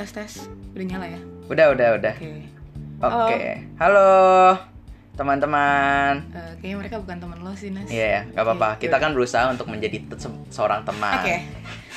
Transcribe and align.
tes 0.00 0.10
tes 0.10 0.32
udah 0.72 0.86
nyala 0.86 1.06
ya 1.06 1.20
Udah, 1.46 1.66
udah, 1.70 1.88
udah. 1.98 2.14
oke 2.16 2.48
Oke. 3.00 3.40
Halo, 3.76 4.54
teman-teman. 5.14 6.20
Eh, 6.30 6.52
kayaknya 6.56 6.76
mereka 6.78 6.96
bukan 7.00 7.16
teman 7.18 7.38
lo 7.40 7.52
sih 7.52 7.68
Nas 7.68 7.88
Iya, 7.88 8.06
ya, 8.06 8.20
nggak 8.30 8.44
apa-apa. 8.46 8.68
Oke, 8.70 8.80
Kita 8.82 8.96
kan 8.96 9.10
berusaha 9.12 9.44
untuk 9.48 9.66
menjadi 9.66 9.98
seorang 10.48 10.84
teman. 10.84 11.16
Oke. 11.16 11.36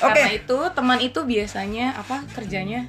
Karena 0.00 0.28
itu 0.32 0.58
teman 0.70 0.98
itu 0.98 1.20
biasanya 1.22 1.94
apa 1.94 2.24
kerjanya? 2.32 2.88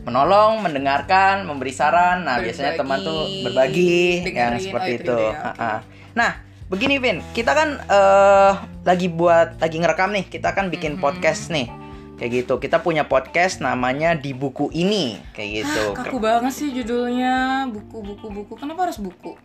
Menolong, 0.00 0.60
mendengarkan, 0.60 1.44
memberi 1.44 1.72
saran. 1.72 2.22
Nah, 2.22 2.36
biasanya 2.38 2.72
Berbagi, 2.72 2.80
teman 2.84 2.98
tuh 3.02 3.20
berbagi 3.42 3.96
yang 3.98 4.24
dengerin. 4.24 4.60
seperti 4.62 4.88
Oh, 4.88 4.94
itu 4.94 5.02
itu. 5.02 5.16
oke. 5.18 5.40
Ha-ha. 5.42 5.72
Nah, 6.14 6.30
begini 6.68 6.94
Vin, 6.96 7.18
kita 7.32 7.52
kan 7.52 7.68
eh, 7.82 8.52
lagi 8.84 9.08
buat 9.08 9.56
lagi 9.56 9.76
ngerekam 9.76 10.12
nih. 10.12 10.24
Kita 10.26 10.52
kan 10.52 10.68
bikin 10.68 10.96
Mhm. 10.96 11.02
podcast 11.02 11.48
nih. 11.48 11.66
Kayak 12.18 12.30
gitu. 12.44 12.54
Kita 12.58 12.82
punya 12.82 13.06
podcast 13.06 13.62
namanya 13.62 14.18
di 14.18 14.34
buku 14.34 14.74
ini, 14.74 15.22
kayak 15.32 15.50
gitu. 15.62 15.84
Hah, 15.94 16.02
kaku 16.02 16.18
banget 16.18 16.52
sih 16.52 16.68
judulnya 16.74 17.64
buku 17.70 18.02
buku 18.02 18.26
buku. 18.26 18.52
Kenapa 18.58 18.90
harus 18.90 18.98
buku? 18.98 19.38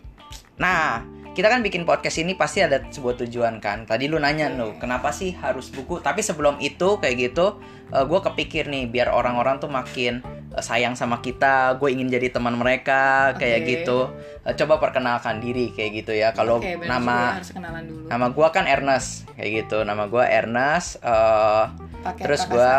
Nah, 0.57 1.05
kita 1.33 1.49
kan 1.49 1.65
bikin 1.65 1.81
podcast 1.83 2.21
ini 2.21 2.37
pasti 2.37 2.61
ada 2.61 2.77
sebuah 2.85 3.17
tujuan 3.25 3.57
kan. 3.57 3.89
Tadi 3.89 4.05
lu 4.05 4.21
nanya 4.21 4.53
Oke. 4.53 4.57
lu, 4.57 4.67
kenapa 4.77 5.09
sih 5.09 5.33
harus 5.33 5.73
buku? 5.73 5.97
Tapi 5.97 6.21
sebelum 6.21 6.61
itu 6.61 7.01
kayak 7.01 7.15
gitu, 7.17 7.57
gue 7.89 8.19
kepikir 8.21 8.69
nih 8.69 8.85
biar 8.85 9.09
orang-orang 9.09 9.57
tuh 9.57 9.65
makin 9.67 10.21
eh, 10.53 10.61
sayang 10.61 10.93
sama 10.93 11.25
kita. 11.25 11.73
Gue 11.81 11.93
ingin 11.97 12.09
jadi 12.09 12.29
teman 12.29 12.53
mereka 12.53 13.33
kayak 13.41 13.65
gitu. 13.65 14.13
Eh, 14.45 14.53
coba 14.53 14.77
perkenalkan 14.77 15.41
diri 15.41 15.73
kayak 15.73 16.05
gitu 16.05 16.13
ya. 16.13 16.37
Kalau 16.37 16.61
juga, 16.61 16.85
nama 16.85 17.41
harus 17.41 17.49
kenalan 17.49 17.83
dulu. 17.89 18.05
nama 18.05 18.25
gue 18.29 18.47
kan 18.53 18.65
Ernest 18.69 19.25
kayak 19.33 19.65
gitu. 19.65 19.81
Nama 19.81 20.03
gue 20.05 20.23
Ernest. 20.23 21.01
eh, 21.01 21.63
Pakai 22.03 22.23
terus 22.29 22.45
gue 22.45 22.71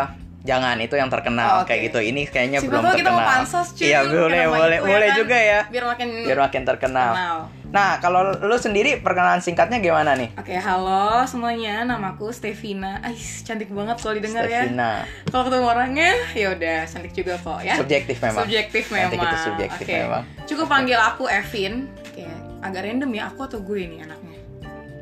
Jangan 0.45 0.77
itu 0.77 0.93
yang 0.93 1.09
Oh, 1.09 1.13
terkenal 1.13 1.49
oke. 1.59 1.67
kayak 1.67 1.81
gitu. 1.89 1.99
Ini 1.99 2.21
kayaknya 2.25 2.59
Siapa 2.61 2.69
belum 2.69 2.83
tahu 2.83 2.95
kita 2.95 3.09
mau 3.09 3.17
terkenal. 3.17 3.31
pansos, 3.33 3.67
cuy. 3.73 3.83
Iya 3.83 3.99
boleh 4.05 4.43
boleh 4.47 4.77
ya 4.77 4.85
boleh 4.85 5.07
kan? 5.07 5.17
juga 5.17 5.37
ya. 5.37 5.59
Biar 5.67 5.85
makin 5.85 6.07
Biar 6.21 6.39
makin 6.39 6.61
terkenal. 6.63 7.11
kenal. 7.11 7.37
Nah, 7.65 7.99
kalau 7.99 8.31
lu 8.31 8.55
sendiri 8.55 9.03
perkenalan 9.03 9.41
singkatnya 9.41 9.83
gimana 9.83 10.15
nih? 10.15 10.31
Oke, 10.37 10.55
halo 10.55 11.25
semuanya. 11.25 11.83
Namaku 11.83 12.31
Stevina. 12.31 13.03
Ais, 13.03 13.43
cantik 13.43 13.67
banget 13.67 13.99
kalau 13.99 14.15
didengar 14.15 14.45
ya. 14.45 14.63
Stevina. 14.63 15.03
Kalau 15.27 15.43
ketemu 15.43 15.65
orangnya, 15.67 16.11
ya 16.31 16.47
udah 16.55 16.77
cantik 16.85 17.11
juga 17.11 17.35
kok 17.35 17.59
ya. 17.59 17.75
Subjektif 17.75 18.15
memang. 18.21 18.41
Subjektif 18.41 18.83
memang. 18.87 19.11
Cantik 19.11 19.27
itu 19.27 19.37
subjektif 19.43 19.85
Oke. 19.85 19.95
memang. 19.97 20.23
Cukup 20.45 20.65
panggil 20.69 20.95
aku 20.95 21.27
Evin. 21.27 21.73
Kayak 22.15 22.37
agak 22.61 22.81
random 22.85 23.11
ya 23.11 23.23
aku 23.27 23.39
atau 23.43 23.59
gue 23.59 23.81
nih 23.83 23.99
anaknya. 24.01 24.34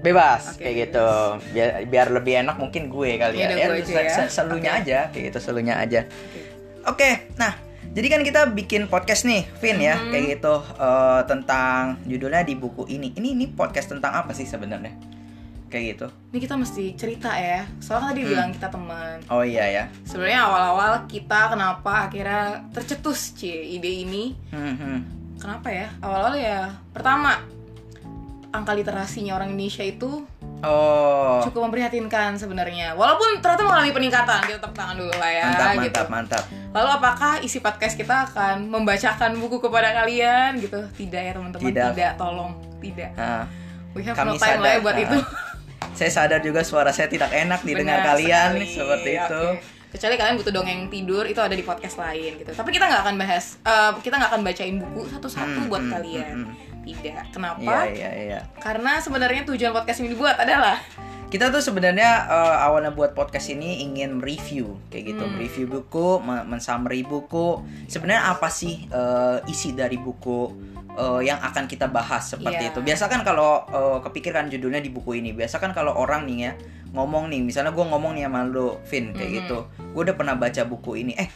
Bebas 0.03 0.53
Oke, 0.53 0.61
kayak 0.61 0.75
gitu. 0.85 1.07
Biar 1.49 1.69
biar 1.87 2.07
lebih 2.11 2.43
enak 2.43 2.55
mungkin 2.55 2.85
gue 2.85 3.15
kali 3.15 3.39
Ya 3.39 3.47
ya. 3.47 3.47
udah, 3.47 3.57
Ya, 3.57 3.67
gue 3.79 4.03
ya. 4.03 4.11
se- 4.13 4.29
selunya 4.29 4.71
Oke. 4.73 4.81
aja 4.83 4.99
kayak 5.09 5.23
gitu, 5.31 5.39
selunya 5.39 5.75
aja. 5.75 6.01
Oke. 6.03 6.41
Oke, 6.83 7.09
nah 7.33 7.55
jadi 7.89 8.07
kan 8.09 8.21
kita 8.21 8.41
bikin 8.49 8.85
podcast 8.85 9.23
nih, 9.23 9.47
Vin 9.57 9.79
ya, 9.79 9.95
Mhm. 9.95 10.11
kayak 10.11 10.25
gitu 10.35 10.55
eh, 10.59 11.21
tentang 11.23 12.03
judulnya 12.03 12.43
di 12.43 12.53
buku 12.53 12.83
ini. 12.87 13.13
Ini 13.13 13.27
ini 13.31 13.45
podcast 13.47 13.87
tentang 13.87 14.11
apa 14.13 14.33
sih 14.33 14.43
sebenarnya? 14.43 14.91
Kayak 15.65 15.85
gitu. 15.89 16.07
Ini 16.29 16.39
kita 16.39 16.53
mesti 16.53 16.83
cerita 16.93 17.33
ya. 17.33 17.65
Soalnya 17.79 18.11
tadi 18.11 18.21
Hmm. 18.21 18.29
bilang 18.29 18.49
kita 18.51 18.67
teman. 18.67 19.17
Oh 19.25 19.41
iya 19.41 19.65
ya. 19.65 19.83
Sebenarnya 20.03 20.43
awal-awal 20.43 21.07
kita 21.07 21.49
kenapa 21.49 22.05
akhirnya 22.05 22.43
tercetus 22.69 23.33
cie 23.33 23.73
ide 23.73 24.03
ini. 24.03 24.35
Hmm, 24.49 24.75
hmm. 24.75 24.99
Kenapa 25.39 25.69
ya? 25.69 25.89
Awal-awal 25.97 26.35
ya 26.35 26.59
pertama 26.91 27.41
angka 28.53 28.71
literasinya 28.71 29.33
orang 29.33 29.51
Indonesia 29.51 29.81
itu 29.81 30.23
Oh. 30.63 31.43
cukup 31.43 31.67
memprihatinkan 31.67 32.39
sebenarnya. 32.39 32.95
Walaupun 32.95 33.43
ternyata 33.43 33.67
mengalami 33.67 33.91
peningkatan, 33.91 34.47
kita 34.47 34.63
tepuk 34.63 34.71
tangan 34.71 34.95
dulu 34.95 35.11
lah 35.11 35.27
ya. 35.27 35.45
Mantap, 35.49 35.67
gitu. 35.67 35.81
mantap, 35.83 36.07
mantap. 36.07 36.43
Lalu 36.71 36.89
apakah 36.93 37.33
isi 37.41 37.59
podcast 37.59 37.93
kita 37.93 38.31
akan 38.31 38.71
membacakan 38.71 39.35
buku 39.35 39.59
kepada 39.59 39.91
kalian 39.93 40.55
gitu? 40.57 40.79
Tidak 40.87 41.19
ya 41.19 41.31
teman-teman, 41.33 41.67
Tidak. 41.67 41.89
tidak. 41.91 42.11
tolong, 42.15 42.55
tidak. 42.79 43.11
Nah, 43.13 43.43
We 43.91 44.01
have 44.01 44.15
Kami 44.15 44.25
no 44.25 44.39
time 44.39 44.57
lah 44.57 44.71
ya 44.71 44.71
sadar, 44.71 44.81
buat 44.81 44.95
nah. 44.95 45.03
itu. 45.03 45.17
saya 45.99 46.09
sadar 46.09 46.39
juga 46.39 46.61
suara 46.63 46.89
saya 46.89 47.05
tidak 47.05 47.29
enak 47.29 47.61
didengar 47.61 47.99
Benar 47.99 48.09
kalian 48.09 48.49
sekali. 48.55 48.71
seperti 48.71 49.09
itu. 49.13 49.43
Oke. 49.51 49.61
Kecuali 49.93 50.15
kalian 50.15 50.35
butuh 50.39 50.49
dongeng 50.51 50.81
tidur 50.89 51.23
itu 51.23 51.37
ada 51.37 51.53
di 51.53 51.61
podcast 51.61 51.99
lain 51.99 52.39
gitu. 52.39 52.49
Tapi 52.49 52.69
kita 52.71 52.87
nggak 52.87 53.01
akan 53.03 53.15
bahas, 53.15 53.61
eh, 53.61 53.91
kita 53.99 54.15
nggak 54.15 54.31
akan 54.31 54.41
bacain 54.41 54.75
buku 54.79 55.01
satu-satu 55.07 55.59
Hmm, 55.59 55.69
buat 55.69 55.83
hmm, 55.83 55.91
kalian. 55.91 56.33
hmm, 56.33 56.47
hmm. 56.47 56.72
Tidak. 56.83 57.31
Kenapa? 57.31 57.87
Iya, 57.87 57.87
iya, 57.89 58.09
iya. 58.13 58.39
Karena 58.59 58.99
sebenarnya 58.99 59.47
tujuan 59.47 59.71
podcast 59.71 59.99
ini 59.99 60.11
dibuat 60.11 60.35
adalah 60.37 60.77
Kita 61.27 61.49
tuh 61.49 61.65
sebenarnya 61.65 62.29
eh, 62.29 62.55
awalnya 62.61 62.93
buat 62.93 63.17
podcast 63.17 63.49
ini 63.49 63.81
ingin 63.81 64.21
review 64.21 64.77
kayak 64.87 65.03
gitu, 65.09 65.25
Hmm. 65.25 65.33
review 65.35 65.65
buku, 65.65 66.21
men- 66.21 66.45
mensummary 66.45 67.01
buku. 67.01 67.57
Sebenarnya 67.87 68.29
apa 68.29 68.53
sih 68.53 68.85
eh, 68.85 69.37
isi 69.49 69.73
dari 69.73 69.97
buku 69.97 70.53
eh, 70.93 71.21
yang 71.25 71.41
akan 71.41 71.65
kita 71.65 71.89
bahas 71.89 72.29
seperti 72.29 72.61
Iya. 72.61 72.69
itu. 72.69 72.85
Biasa 72.85 73.09
kan 73.09 73.25
kalau 73.25 73.65
eh, 73.65 73.97
kepikirkan 74.05 74.45
judulnya 74.45 74.77
di 74.77 74.93
buku 74.93 75.17
ini, 75.17 75.33
biasa 75.33 75.57
kan 75.57 75.73
kalau 75.73 75.97
orang 75.97 76.29
nih 76.29 76.37
ya 76.37 76.51
ngomong 76.93 77.25
nih, 77.25 77.41
misalnya 77.41 77.73
gue 77.73 77.81
ngomong 77.81 78.13
nih 78.13 78.29
sama 78.29 78.45
lo, 78.45 78.77
Vin 78.85 79.09
kayak 79.09 79.25
Mhm. 79.25 79.37
gitu, 79.41 79.57
gue 79.89 80.01
udah 80.05 80.13
pernah 80.13 80.37
baca 80.37 80.61
buku 80.63 81.01
ini, 81.01 81.17
eh 81.17 81.33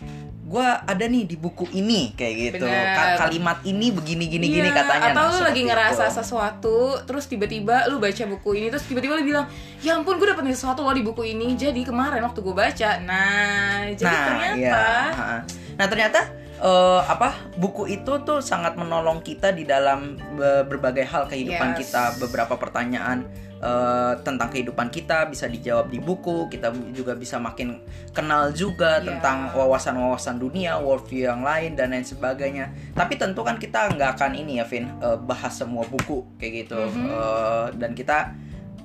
gue 0.47 0.63
ada 0.63 1.05
nih 1.05 1.23
di 1.25 1.35
buku 1.35 1.67
ini 1.73 2.15
kayak 2.15 2.33
gitu, 2.49 2.63
Bener. 2.63 2.95
Ka- 2.95 3.15
kalimat 3.21 3.59
ini 3.61 3.91
begini 3.91 4.25
gini 4.25 4.47
gini 4.47 4.63
Iya, 4.65 4.79
katanya. 4.79 5.11
Atau 5.11 5.23
Nah, 5.25 5.33
lu 5.33 5.39
lagi 5.43 5.61
ngerasa 5.61 6.03
itu. 6.05 6.15
sesuatu, 6.15 6.77
terus 7.03 7.27
tiba-tiba 7.27 7.83
lu 7.85 7.99
baca 7.99 8.23
buku 8.25 8.49
ini, 8.55 8.67
terus 8.69 8.83
tiba-tiba 8.83 9.13
lu 9.13 9.27
bilang, 9.27 9.43
ya 9.77 9.93
ampun 9.93 10.15
gue 10.15 10.23
dapet 10.25 10.47
sesuatu 10.49 10.81
loh 10.81 10.91
di 10.91 11.03
buku 11.03 11.27
ini. 11.27 11.51
Jadi 11.53 11.83
kemarin 11.83 12.23
waktu 12.23 12.39
gue 12.39 12.55
baca, 12.55 12.89
nah 13.01 13.83
jadi 13.89 14.07
ternyata 14.07 14.55
iya. 14.55 14.79
Ha-ha. 15.09 15.37
Nah 15.75 15.85
ternyata 15.85 16.19
eh, 16.57 17.01
apa 17.03 17.29
buku 17.53 17.85
itu 17.85 18.13
tuh 18.23 18.39
sangat 18.39 18.73
menolong 18.73 19.19
kita 19.19 19.51
di 19.51 19.61
dalam 19.61 19.99
be- 20.31 20.63
berbagai 20.65 21.03
hal 21.03 21.27
kehidupan 21.27 21.75
Yes. 21.75 21.79
kita. 21.83 22.03
Beberapa 22.17 22.55
pertanyaan 22.55 23.27
eh, 23.57 24.13
tentang 24.21 24.53
kehidupan 24.53 24.93
kita 24.93 25.25
bisa 25.25 25.49
dijawab 25.49 25.89
di 25.89 25.97
buku. 25.97 26.45
Kita 26.47 26.69
juga 26.93 27.17
bisa 27.17 27.41
makin 27.41 27.81
kenal 28.13 28.53
juga 28.53 29.01
Iya. 29.01 29.17
tentang 29.17 29.49
wawasan-wawasan 29.57 30.37
dunia, 30.37 30.77
worldview 30.77 31.25
yang 31.25 31.41
lain 31.41 31.73
dan 31.73 31.93
lain 31.93 32.05
sebagainya. 32.05 32.69
Tapi 32.93 33.17
tentu 33.17 33.41
kan 33.41 33.57
kita 33.57 33.89
nggak 33.93 34.17
akan 34.17 34.31
ini 34.37 34.61
ya, 34.61 34.65
Vin, 34.69 34.85
eh, 35.01 35.17
bahas 35.17 35.57
semua 35.57 35.85
buku 35.85 36.21
kayak 36.37 36.53
gitu. 36.65 36.77
Mhm. 36.77 37.05
Eh, 37.09 37.65
dan 37.81 37.91
kita 37.97 38.33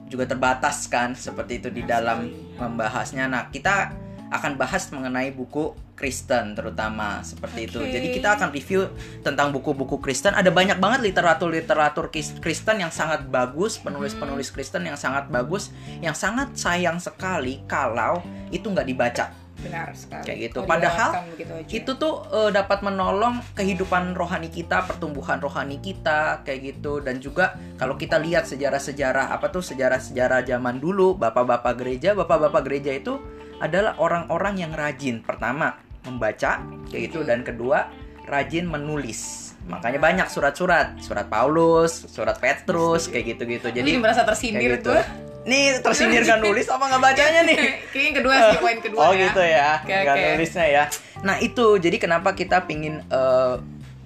juga 0.08 0.28
terbatas 0.28 0.92
kan 0.92 1.16
seperti 1.16 1.64
itu 1.64 1.68
di 1.72 1.88
dalam 1.88 2.28
membahasnya. 2.60 3.32
Nah, 3.32 3.48
kita 3.48 3.92
akan 4.32 4.56
bahas 4.56 4.88
mengenai 4.88 5.28
buku 5.28 5.76
Kristen 5.92 6.56
terutama 6.56 7.20
seperti 7.20 7.68
itu. 7.68 7.78
Oke. 7.78 7.92
Jadi 7.92 8.08
kita 8.16 8.34
akan 8.34 8.48
review 8.50 8.88
tentang 9.20 9.52
buku-buku 9.52 10.00
Kristen. 10.00 10.32
Ada 10.32 10.48
banyak 10.48 10.80
banget 10.80 11.04
literatur-literatur 11.12 12.08
Kristen 12.40 12.80
yang 12.80 12.90
sangat 12.90 13.28
bagus, 13.28 13.76
penulis-penulis 13.78 14.50
Kristen 14.50 14.88
yang 14.88 14.96
sangat 14.96 15.28
bagus, 15.28 15.70
yang 16.00 16.16
sangat 16.16 16.56
sayang 16.56 16.96
sekali 16.96 17.60
kalau 17.68 18.24
itu 18.48 18.66
nggak 18.66 18.88
dibaca. 18.88 19.26
benar 19.62 19.94
sekali. 19.94 20.26
Kayak 20.26 20.38
gitu. 20.50 20.58
Padahal. 20.66 21.10
Itu 21.70 21.94
tuh 21.94 22.26
eh, 22.34 22.50
dapat 22.50 22.82
menolong 22.82 23.38
kehidupan 23.54 24.10
rohani 24.18 24.50
kita, 24.50 24.82
pertumbuhan 24.90 25.38
rohani 25.38 25.78
kita 25.78 26.42
kayak 26.42 26.60
gitu 26.74 26.98
dan 26.98 27.22
juga 27.22 27.54
kalau 27.78 27.94
kita 27.94 28.18
lihat 28.18 28.42
sejarah-sejarah 28.50 29.30
apa 29.30 29.54
tuh 29.54 29.62
sejarah-sejarah 29.62 30.42
zaman 30.42 30.82
dulu, 30.82 31.14
bapak-bapak 31.14 31.78
gereja, 31.78 32.10
bapak-bapak 32.18 32.62
gereja 32.66 32.90
itu 32.90 33.22
adalah 33.62 33.94
orang-orang 33.96 34.58
yang 34.58 34.72
rajin. 34.74 35.22
Pertama, 35.22 35.78
membaca 36.02 36.58
kayak 36.90 37.02
gitu 37.08 37.22
dan 37.22 37.40
kedua, 37.40 37.86
rajin 38.26 38.66
menulis. 38.66 39.54
Makanya 39.62 39.96
banyak 39.96 40.26
surat-surat, 40.26 40.98
surat 40.98 41.30
Paulus, 41.30 42.10
surat 42.10 42.34
Petrus 42.36 43.06
kayak 43.06 43.38
gitu-gitu. 43.38 43.70
Jadi 43.70 43.86
Jadi 43.86 43.92
merasa 43.96 44.26
tersindir 44.26 44.76
gitu. 44.76 44.90
tuh. 44.90 44.98
Nih 45.42 45.78
tersindir 45.78 46.22
gak 46.22 46.42
nulis 46.44 46.66
apa 46.66 46.82
nggak 46.82 47.02
bacanya 47.02 47.40
nih? 47.42 47.58
Kayaknya 47.90 48.02
yang 48.04 48.16
kedua 48.18 48.34
sih 48.34 48.58
poin 48.58 48.78
kedua 48.78 49.00
oh 49.06 49.12
ya. 49.12 49.22
gitu 49.22 49.42
ya, 49.42 49.70
Oke, 49.78 49.94
nggak 49.96 50.14
oke. 50.14 50.26
nulisnya 50.34 50.66
ya. 50.66 50.84
Nah 51.22 51.36
itu 51.38 51.66
jadi 51.78 51.96
kenapa 51.96 52.34
kita 52.34 52.66
pingin 52.66 53.06
eh, 53.06 53.54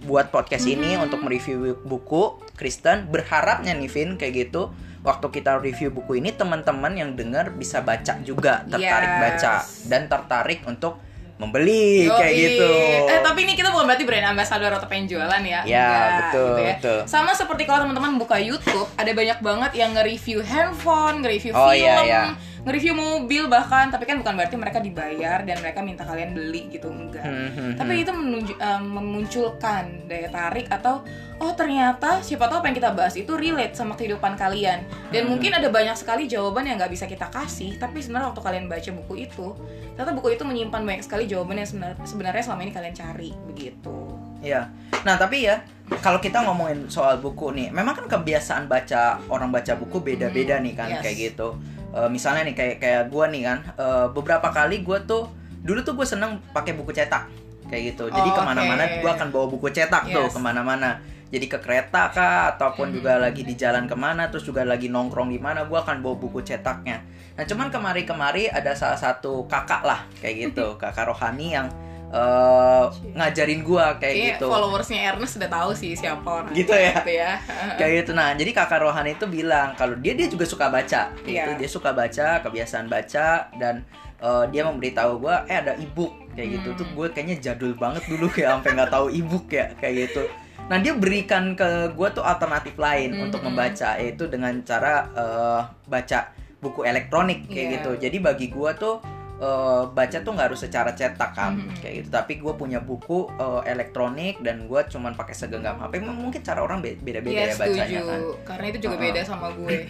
buat 0.04 0.28
podcast 0.28 0.64
ini 0.64 0.94
Mhm. 0.94 1.02
untuk 1.02 1.20
mereview 1.20 1.56
buku 1.82 2.22
Kristen. 2.54 3.08
Berharapnya 3.08 3.72
nih 3.72 3.88
Vin 3.88 4.10
kayak 4.14 4.48
gitu. 4.48 4.68
Waktu 5.06 5.26
kita 5.30 5.62
review 5.62 5.94
buku 5.94 6.18
ini 6.18 6.34
teman-teman 6.34 6.90
yang 6.92 7.14
dengar 7.14 7.54
bisa 7.54 7.78
baca 7.78 8.18
juga, 8.20 8.66
tertarik 8.66 9.06
Yes. 9.08 9.22
baca 9.22 9.52
dan 9.86 10.10
tertarik 10.10 10.66
untuk 10.66 10.98
membeli 11.36 12.08
kayak 12.10 12.32
Yoi. 12.32 12.42
gitu. 12.42 12.70
Eh 13.06 13.20
tapi 13.20 13.44
ini 13.44 13.52
kita 13.52 13.68
bukan 13.68 13.84
berarti 13.84 14.02
brand 14.02 14.26
ambassador 14.26 14.72
atau 14.72 14.88
pengen 14.88 15.06
jualan 15.06 15.42
ya. 15.44 15.60
Ya, 15.62 15.84
Enggak, 15.86 16.08
betul, 16.18 16.42
gitu 16.48 16.58
ya. 16.58 16.74
betul. 16.74 16.98
Sama 17.04 17.30
seperti 17.30 17.62
kalau 17.62 17.84
teman-teman 17.84 18.16
buka 18.16 18.40
YouTube, 18.40 18.88
ada 18.96 19.12
banyak 19.12 19.38
banget 19.38 19.72
yang 19.76 19.92
nge-review 19.92 20.40
handphone, 20.40 21.20
nge-review 21.20 21.52
Oh, 21.52 21.70
film, 21.70 21.76
iya, 21.78 21.94
iya. 22.02 22.22
Nge-review 22.66 22.92
mobil 22.92 23.46
bahkan 23.46 23.88
tapi 23.88 24.04
kan 24.04 24.18
bukan 24.18 24.34
berarti 24.34 24.56
mereka 24.56 24.78
dibayar 24.78 25.38
dan 25.40 25.62
mereka 25.62 25.80
minta 25.80 26.02
kalian 26.02 26.34
beli 26.34 26.66
gitu 26.68 26.90
enggak 26.90 27.22
Hmm, 27.22 27.48
hmm, 27.48 27.70
tapi 27.78 28.02
itu 28.02 28.10
menunju- 28.10 28.58
eh, 28.58 28.80
memunculkan 28.82 29.84
daya 30.04 30.26
tarik 30.26 30.66
atau 30.66 31.06
oh 31.36 31.52
ternyata 31.52 32.18
siapa 32.18 32.44
tahu 32.44 32.58
apa 32.58 32.66
yang 32.66 32.76
kita 32.76 32.90
bahas 32.90 33.14
itu 33.14 33.30
relate 33.32 33.72
sama 33.72 33.94
kehidupan 33.94 34.34
kalian 34.34 34.82
dan 35.08 35.22
Hmm. 35.22 35.30
mungkin 35.30 35.52
ada 35.52 35.68
banyak 35.68 35.94
sekali 35.94 36.26
jawaban 36.26 36.66
yang 36.66 36.74
nggak 36.74 36.90
bisa 36.90 37.06
kita 37.06 37.28
kasih 37.28 37.76
tapi 37.76 38.02
sebenarnya 38.02 38.30
waktu 38.30 38.42
kalian 38.42 38.66
baca 38.66 38.90
buku 38.92 39.14
itu 39.22 39.46
ternyata 39.92 40.12
buku 40.12 40.28
itu 40.32 40.42
menyimpan 40.42 40.82
banyak 40.82 41.02
sekali 41.02 41.24
jawaban 41.24 41.56
yang 41.56 41.68
sebenar- 41.68 42.02
sebenarnya 42.02 42.42
selama 42.42 42.60
ini 42.62 42.72
kalian 42.72 42.94
cari 42.94 43.30
begitu 43.46 43.94
Iya. 44.36 44.68
Nah, 45.02 45.16
tapi 45.16 45.42
ya 45.42 45.58
kalau 45.98 46.20
kita 46.20 46.38
ngomongin 46.38 46.86
soal 46.86 47.18
buku 47.18 47.50
nih, 47.50 47.72
memang 47.72 47.96
kan 47.96 48.06
kebiasaan 48.06 48.68
baca 48.68 49.18
orang 49.26 49.50
baca 49.50 49.74
buku 49.74 49.98
beda-beda 49.98 50.60
nih 50.60 50.76
kan 50.76 50.86
yes. 50.88 51.02
kayak 51.02 51.16
gitu. 51.32 51.56
Eh, 51.94 52.08
misalnya 52.08 52.42
nih 52.44 52.54
kayak 52.54 52.76
kayak 52.78 53.02
gua 53.08 53.28
nih 53.28 53.42
kan, 53.44 53.58
eh, 53.76 54.06
beberapa 54.10 54.48
kali 54.50 54.82
gua 54.82 54.98
tuh 55.02 55.28
dulu 55.60 55.82
tuh 55.82 55.98
gue 55.98 56.06
seneng 56.06 56.38
pakai 56.54 56.78
buku 56.78 56.94
cetak 56.94 57.26
kayak 57.66 57.94
gitu. 57.94 58.06
Jadi 58.06 58.30
Oh, 58.30 58.34
ke 58.38 58.42
mana-mana 58.46 58.86
oke. 58.86 59.02
gua 59.02 59.12
akan 59.18 59.28
bawa 59.30 59.46
buku 59.50 59.68
cetak 59.68 60.02
tuh 60.08 60.26
Yes. 60.26 60.34
ke 60.34 60.38
mana-mana. 60.38 61.02
Jadi 61.26 61.46
ke 61.50 61.58
kereta 61.58 62.06
kah 62.14 62.54
ataupun 62.54 62.94
Hmm. 62.94 62.96
juga 63.02 63.18
lagi 63.18 63.42
di 63.42 63.58
jalan 63.58 63.90
ke 63.90 63.98
mana 63.98 64.30
terus 64.30 64.46
juga 64.46 64.62
lagi 64.62 64.86
nongkrong 64.86 65.26
di 65.26 65.42
mana 65.42 65.66
gua 65.66 65.82
akan 65.82 65.98
bawa 65.98 66.14
buku 66.14 66.38
cetaknya. 66.40 67.02
Nah 67.34 67.42
cuman 67.42 67.74
kemari-kemari 67.74 68.46
ada 68.46 68.78
salah 68.78 68.94
satu 68.94 69.50
kakak 69.50 69.82
lah 69.82 70.06
kayak 70.22 70.54
gitu 70.54 70.74
kakak 70.82 71.10
rohani 71.10 71.58
yang 71.58 71.66
eh, 72.08 72.84
ngajarin 73.12 73.60
gua 73.60 73.94
kayak 73.94 74.14
Kayaknya 74.14 74.34
gitu. 74.34 74.46
followersnya 74.46 74.98
Ernest 75.06 75.32
sudah 75.36 75.48
tahu 75.48 75.70
sih 75.72 75.92
siapa 75.92 76.22
orang 76.24 76.52
Gitu 76.52 76.70
ya? 76.70 76.92
gitu 76.96 77.12
ya 77.12 77.32
kayak 77.78 77.92
gitu 78.00 78.10
nah 78.12 78.30
jadi 78.32 78.50
kakak 78.52 78.80
rohani 78.80 79.12
itu 79.12 79.26
bilang 79.26 79.74
kalau 79.74 79.94
dia 79.94 80.12
dia 80.12 80.26
juga 80.26 80.44
suka 80.44 80.66
baca 80.68 81.10
gitu 81.18 81.34
Iya. 81.34 81.54
dia 81.54 81.68
suka 81.68 81.90
baca 81.90 82.40
kebiasaan 82.40 82.86
baca 82.86 83.26
dan 83.54 83.82
eh, 84.16 84.44
dia 84.48 84.62
memberitahu 84.62 85.18
gua 85.18 85.42
eh 85.44 85.56
ada 85.56 85.74
ebook 85.74 86.14
kayak 86.32 86.48
gitu 86.54 86.68
Hmm. 86.68 86.78
tuh 86.78 86.86
gue 86.90 87.06
kayaknya 87.10 87.36
jadul 87.42 87.72
banget 87.74 88.04
dulu 88.04 88.28
kayak 88.28 88.48
sampai 88.54 88.70
nggak 88.72 88.90
tahu 88.90 89.06
ebook 89.08 89.46
ya 89.48 89.72
kayak 89.74 89.94
gitu 90.06 90.24
nah 90.66 90.76
dia 90.76 90.92
berikan 90.92 91.52
ke 91.52 91.64
gua 91.92 92.10
tuh 92.10 92.20
alternatif 92.22 92.74
lain 92.76 93.12
Hmm, 93.12 93.24
untuk 93.24 93.40
hmm. 93.40 93.48
membaca 93.50 93.96
yaitu 93.96 94.24
dengan 94.26 94.52
cara 94.62 94.94
eh, 95.10 95.60
baca 95.86 96.18
buku 96.56 96.82
elektronik 96.82 97.46
kayak 97.46 97.56
Iya. 97.62 97.72
gitu 97.74 97.90
jadi 97.98 98.16
bagi 98.20 98.46
gua 98.48 98.72
tuh 98.72 98.98
eh, 99.38 99.82
baca 99.86 100.18
tuh 100.18 100.30
nggak 100.30 100.46
harus 100.46 100.60
secara 100.60 100.90
cetak 100.90 101.30
kan 101.30 101.52
Hmm. 101.54 101.76
kayak 101.76 101.94
gitu 101.98 102.08
tapi 102.10 102.36
gue 102.36 102.52
punya 102.52 102.78
buku 102.78 103.28
eh, 103.30 103.62
elektronik 103.68 104.40
dan 104.40 104.64
gua 104.64 104.82
cuman 104.82 105.12
pakai 105.12 105.32
segenggam 105.32 105.76
HP 105.78 106.00
mungkin 106.00 106.40
cara 106.40 106.60
orang 106.60 106.78
be- 106.78 106.96
beda-beda 106.96 107.36
Iya 107.36 107.44
ya 107.46 107.54
bacanya 107.54 107.84
setuju 107.86 108.00
kan 108.02 108.20
karena 108.46 108.64
itu 108.66 108.78
juga 108.80 108.94
Uh-uh. 108.94 109.04
beda 109.04 109.20
sama 109.22 109.48
gue 109.52 109.76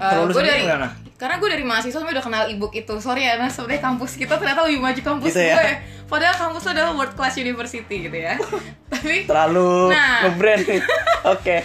Kalau 0.00 0.24
lu 0.24 0.32
gue 0.32 0.40
dari 0.40 0.64
gimana? 0.64 0.88
karena 1.14 1.36
gue 1.36 1.48
dari 1.50 1.60
mahasiswa 1.62 2.00
udah 2.00 2.24
kenal 2.24 2.48
ebook 2.48 2.72
itu 2.72 2.94
sorry 2.98 3.20
ya 3.22 3.36
nah 3.36 3.46
sebenarnya 3.46 3.84
kampus 3.84 4.16
kita 4.16 4.34
ternyata 4.34 4.64
lebih 4.64 4.80
maju 4.80 5.00
kampus 5.04 5.28
Gitu 5.28 5.44
ya? 5.44 5.54
gue 5.54 5.70
padahal 6.08 6.34
kampus 6.34 6.64
adalah 6.66 6.90
world 6.90 7.12
class 7.12 7.36
university 7.36 7.96
gitu 8.00 8.16
ya 8.16 8.40
tapi 8.90 9.22
terlalu 9.22 9.92
Nah. 9.92 10.24
nge-brand. 10.24 10.64
Oke. 11.36 11.56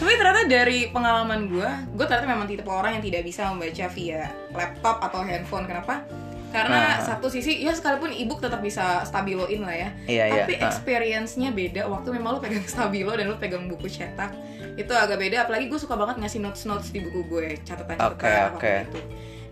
Tapi 0.00 0.16
ternyata 0.16 0.48
dari 0.48 0.88
pengalaman 0.88 1.44
gue 1.46 1.68
gue 1.92 2.04
ternyata 2.04 2.24
memang 2.26 2.48
tipe 2.48 2.64
orang 2.64 2.96
yang 2.96 3.04
tidak 3.04 3.22
bisa 3.22 3.52
membaca 3.52 3.84
via 3.92 4.32
laptop 4.50 4.96
atau 4.98 5.20
handphone. 5.20 5.68
Kenapa? 5.68 6.08
Karena 6.50 6.98
Nah. 6.98 7.04
satu 7.04 7.30
sisi 7.30 7.62
ya 7.62 7.70
sekalipun 7.70 8.10
ebook 8.10 8.42
tetap 8.42 8.58
bisa 8.58 9.04
stabiloin 9.04 9.62
lah 9.62 9.76
ya. 9.76 9.88
Iya, 10.08 10.24
iya. 10.26 10.42
tapi 10.42 10.58
Ah. 10.58 10.66
experience-nya 10.66 11.52
beda. 11.52 11.86
Waktu 11.86 12.10
memang 12.10 12.34
lu 12.34 12.40
pegang 12.40 12.64
stabilo 12.66 13.12
dan 13.12 13.28
lu 13.28 13.36
pegang 13.36 13.68
buku 13.68 13.86
cetak 13.86 14.34
itu 14.74 14.90
agak 14.90 15.20
beda. 15.20 15.46
Apalagi 15.46 15.68
gue 15.68 15.78
suka 15.78 15.94
banget 15.94 16.18
ngasih 16.18 16.40
notes 16.40 16.64
notes 16.64 16.90
di 16.90 17.04
buku 17.04 17.22
gue 17.28 17.46
catatan-catatan 17.62 18.16
Oke, 18.16 18.26
apa 18.26 18.50
pun 18.50 18.58
oke. 18.58 18.74
itu. 18.88 19.00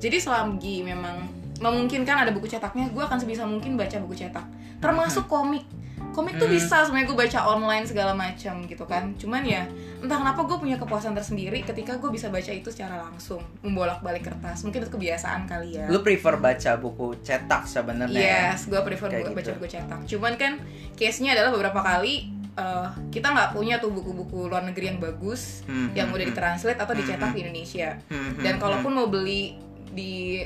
Jadi 0.01 0.17
selagi 0.17 0.77
memang 0.83 1.17
memungkinkan 1.59 2.25
ada 2.25 2.31
buku 2.33 2.49
cetaknya 2.49 2.89
gue 2.89 3.03
akan 3.05 3.19
sebisa 3.21 3.45
mungkin 3.45 3.77
baca 3.77 3.95
buku 4.01 4.17
cetak. 4.17 4.47
Termasuk 4.81 5.29
komik 5.29 5.63
komik 6.19 6.35
tuh 6.35 6.45
Hmm. 6.45 6.57
bisa 6.57 6.83
sebenarnya 6.83 7.07
gue 7.07 7.19
baca 7.21 7.41
online 7.47 7.85
segala 7.85 8.11
macam 8.13 8.55
gitu 8.65 8.83
kan 8.83 9.15
cuman 9.15 9.43
ya 9.45 9.63
entah 9.97 10.17
kenapa 10.17 10.43
gue 10.43 10.59
punya 10.59 10.75
kepuasan 10.77 11.13
tersendiri 11.13 11.63
ketika 11.63 11.95
gue 11.95 12.11
bisa 12.11 12.27
baca 12.27 12.51
itu 12.51 12.69
secara 12.69 12.99
langsung 13.01 13.39
membolak 13.61 14.01
balik 14.01 14.25
kertas 14.25 14.61
mungkin 14.61 14.83
itu 14.83 14.91
kebiasaan 14.91 15.47
kali 15.47 15.75
ya 15.75 15.87
Lu 15.87 16.01
prefer 16.01 16.35
baca 16.37 16.75
buku 16.77 17.21
cetak 17.21 17.63
sebenarnya? 17.65 18.19
ya? 18.19 18.39
Yes, 18.51 18.67
gue 18.67 18.81
prefer 18.81 19.09
Kayak 19.09 19.23
buku 19.23 19.33
baca 19.33 19.45
gitu. 19.45 19.57
buku 19.57 19.69
cetak. 19.69 19.99
Cuman 20.09 20.33
kan 20.35 20.53
case-nya 20.93 21.31
adalah 21.33 21.51
beberapa 21.51 21.79
kali 21.79 22.15
eh, 22.53 22.89
kita 23.09 23.27
nggak 23.29 23.51
punya 23.53 23.79
tuh 23.79 23.89
buku-buku 23.89 24.39
luar 24.45 24.63
negeri 24.65 24.85
yang 24.89 24.99
bagus 24.99 25.63
Hmm, 25.65 25.95
yang 25.95 26.09
hmm, 26.09 26.17
udah 26.17 26.25
hmm. 26.25 26.35
ditranslate 26.35 26.75
atau 26.77 26.91
dicetak 26.93 27.23
Hmm, 27.25 27.37
di 27.37 27.41
Indonesia. 27.41 27.89
Hmm, 28.05 28.19
hmm, 28.29 28.43
Dan 28.43 28.53
hmm. 28.53 28.61
kalaupun 28.61 28.93
mau 28.93 29.07
beli 29.07 29.55
di 29.89 30.43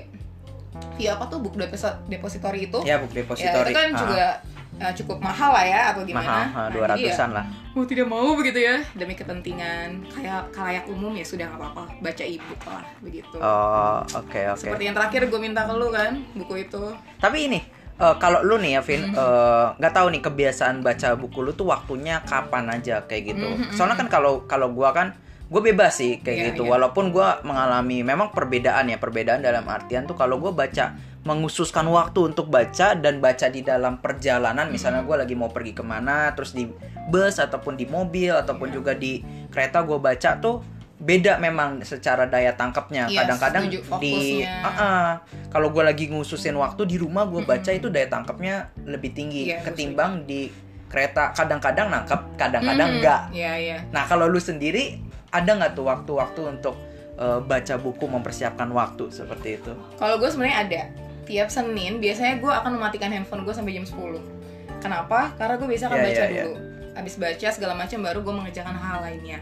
via 0.94 1.14
apa 1.14 1.24
tuh 1.26 1.38
buku 1.38 1.56
deposi- 1.58 2.00
depository 2.06 2.66
itu, 2.66 2.80
ya 2.82 2.96
buku 2.98 3.12
ya 3.12 3.20
depository. 3.22 3.64
itu 3.66 3.72
kan 3.74 3.88
Ah, 3.88 3.98
juga 3.98 4.26
eh, 4.74 4.92
cukup 4.94 5.18
mahal 5.18 5.50
lah 5.50 5.64
ya 5.64 5.80
atau 5.90 6.02
gimana? 6.02 6.24
mahal, 6.24 6.44
Nah, 6.46 6.68
dua 6.68 6.84
jadi 6.86 6.92
ya, 7.02 7.10
ratusan 7.10 7.30
lah. 7.30 7.44
mau 7.70 7.84
tidak 7.84 8.06
mau 8.06 8.28
begitu 8.32 8.58
ya 8.58 8.76
demi 8.92 9.12
kepentingan 9.12 9.88
kayak 10.08 10.42
kalayak 10.50 10.84
umum 10.86 11.12
ya 11.12 11.22
sudah 11.22 11.44
nggak 11.46 11.58
apa-apa 11.58 11.82
baca 11.98 12.22
ebook 12.22 12.60
lah 12.62 12.84
begitu. 12.98 13.36
Oh, 13.36 14.00
oke 14.02 14.40
oke. 14.48 14.60
Seperti 14.60 14.82
yang 14.84 14.94
terakhir 14.94 15.26
gue 15.26 15.38
minta 15.38 15.62
ke 15.62 15.72
lu 15.72 15.88
kan 15.88 16.12
buku 16.32 16.54
itu. 16.62 16.82
Tapi 17.16 17.38
ini 17.46 17.60
eh, 17.94 18.14
kalau 18.18 18.40
lu 18.40 18.56
nih 18.56 18.76
ya 18.76 18.80
Vin 18.80 19.02
eh, 19.06 19.66
nggak 19.74 19.92
tahu 19.92 20.06
nih 20.10 20.22
kebiasaan 20.22 20.80
baca 20.80 21.08
buku 21.14 21.38
lu 21.40 21.52
tuh 21.52 21.66
waktunya 21.66 22.20
kapan 22.22 22.68
aja 22.70 23.02
kayak 23.02 23.22
gitu. 23.30 23.48
Soalnya 23.72 23.96
kan 23.96 24.08
kalau 24.08 24.44
kalau 24.44 24.68
gua 24.68 24.90
kan 24.90 25.12
gue 25.46 25.60
bebas 25.62 25.92
sih 25.94 26.16
kayak 26.18 26.32
Iya, 26.34 26.46
gitu. 26.50 26.62
iya. 26.64 26.70
Walaupun 26.72 27.08
gua 27.08 27.36
mengalami 27.42 28.00
memang 28.00 28.32
perbedaan 28.32 28.88
ya 28.88 28.96
perbedaan 28.96 29.40
dalam 29.40 29.64
artian 29.64 30.04
tuh 30.04 30.16
kalau 30.16 30.36
gua 30.36 30.48
baca 30.50 30.96
menghususkan 31.22 31.86
waktu 31.86 32.28
untuk 32.28 32.48
baca 32.48 32.94
dan 32.94 33.18
baca 33.18 33.46
di 33.46 33.62
dalam 33.62 33.98
perjalanan 33.98 34.66
misalnya 34.66 35.02
gua 35.02 35.22
lagi 35.22 35.32
mau 35.32 35.48
pergi 35.48 35.70
ke 35.70 35.80
mana 35.80 36.34
terus 36.34 36.50
di 36.50 36.66
bus 37.06 37.38
ataupun 37.38 37.74
di 37.74 37.86
mobil 37.86 38.30
ataupun 38.32 38.68
Iya. 38.68 38.74
juga 38.74 38.92
di 38.94 39.22
kereta 39.46 39.82
gua 39.82 39.98
baca 39.98 40.36
tuh 40.36 40.62
beda 40.98 41.34
memang 41.36 41.82
secara 41.82 42.26
daya 42.26 42.54
tangkapnya 42.54 43.06
Iya, 43.06 43.22
kadang-kadang 43.22 43.66
di. 43.98 44.46
Ah, 44.46 44.70
ah. 44.70 45.08
kalau 45.50 45.70
gue 45.70 45.82
lagi 45.82 46.06
ngususin 46.06 46.54
waktu 46.54 46.86
di 46.86 46.94
rumah 46.94 47.26
gue 47.26 47.42
baca 47.42 47.70
itu 47.70 47.90
daya 47.90 48.06
tangkapnya 48.06 48.70
lebih 48.84 49.10
tinggi 49.10 49.50
gue 49.50 49.66
ketimbang 49.66 50.22
di 50.22 50.46
kereta 50.86 51.34
kadang-kadang 51.34 51.90
nangkep 51.90 52.38
kadang-kadang 52.38 52.86
Hmm, 52.88 52.96
enggak 52.98 53.22
Iya 53.34 53.52
iya. 53.56 53.76
nah 53.90 54.06
kalau 54.06 54.26
lu 54.26 54.38
sendiri 54.38 55.02
ada 55.28 55.50
nggak 55.50 55.74
tuh 55.74 55.90
waktu-waktu 55.90 56.40
untuk 56.48 56.78
eh, 57.12 57.40
baca 57.40 57.74
buku 57.76 58.06
mempersiapkan 58.06 58.70
waktu 58.70 59.10
seperti 59.10 59.58
itu 59.58 59.74
Kalau 59.96 60.14
gue 60.16 60.30
sebenarnya 60.30 60.58
ada. 60.62 60.82
Tiap 61.22 61.48
Senin 61.48 62.02
biasanya 62.02 62.42
gue 62.42 62.52
akan 62.52 62.78
mematikan 62.78 63.10
handphone 63.14 63.46
gue 63.46 63.54
sampai 63.54 63.78
jam 63.78 63.86
10. 63.86 64.82
Kenapa? 64.82 65.30
Karena 65.38 65.54
gue 65.56 65.68
biasa 65.70 65.84
akan 65.86 65.98
Iya, 65.98 66.06
baca 66.06 66.22
iya, 66.22 66.26
iya. 66.26 66.42
dulu. 66.44 66.54
Abis 66.92 67.14
baca 67.16 67.48
segala 67.48 67.74
macam 67.78 67.98
baru 68.02 68.18
gue 68.20 68.34
mengerjakan 68.34 68.74
hal 68.74 68.98
lainnya. 69.06 69.38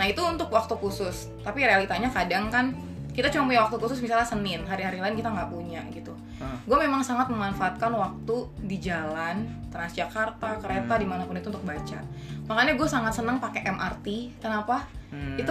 Nah 0.00 0.06
itu 0.08 0.22
untuk 0.24 0.48
waktu 0.48 0.74
khusus. 0.80 1.28
Tapi 1.44 1.66
realitanya 1.68 2.08
kadang 2.08 2.48
kan 2.48 2.72
kita 3.18 3.34
cuma 3.34 3.50
punya 3.50 3.66
waktu 3.66 3.82
khusus 3.82 3.98
misalnya 3.98 4.22
Senin, 4.22 4.62
hari-hari 4.62 5.02
lain 5.02 5.18
kita 5.18 5.26
nggak 5.26 5.50
punya 5.50 5.82
gitu. 5.90 6.14
Hmm. 6.38 6.54
Gue 6.62 6.78
memang 6.78 7.02
sangat 7.02 7.26
memanfaatkan 7.26 7.90
waktu 7.90 8.46
di 8.62 8.78
jalan, 8.78 9.42
Transjakarta, 9.74 10.62
kereta, 10.62 10.94
Hmm. 10.94 11.02
di 11.02 11.06
mana 11.10 11.26
pun 11.26 11.34
itu 11.34 11.50
untuk 11.50 11.66
baca. 11.66 11.98
Makanya 12.46 12.78
gue 12.78 12.86
sangat 12.86 13.10
senang 13.18 13.42
pakai 13.42 13.66
MRT. 13.66 14.38
Kenapa? 14.38 14.86
Hmm, 15.10 15.34
Itu 15.34 15.50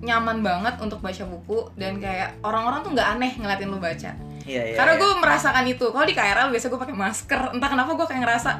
nyaman 0.00 0.38
banget 0.38 0.78
untuk 0.78 1.02
baca 1.02 1.26
buku 1.26 1.74
dan 1.74 1.98
kayak 1.98 2.38
orang-orang 2.46 2.86
tuh 2.86 2.94
nggak 2.94 3.08
aneh 3.18 3.32
ngeliatin 3.42 3.68
lu 3.74 3.82
baca. 3.82 4.10
iya, 4.46 4.62
iya, 4.70 4.76
Karena 4.78 4.94
iya. 4.94 5.00
gue 5.02 5.10
merasakan 5.18 5.64
itu. 5.66 5.86
Kalau 5.90 6.06
di 6.06 6.14
KRL 6.14 6.48
biasa 6.48 6.66
gue 6.70 6.80
pakai 6.80 6.96
masker. 6.96 7.40
Entah 7.58 7.68
kenapa 7.68 7.90
gue 7.98 8.06
kayak 8.06 8.22
ngerasa, 8.22 8.50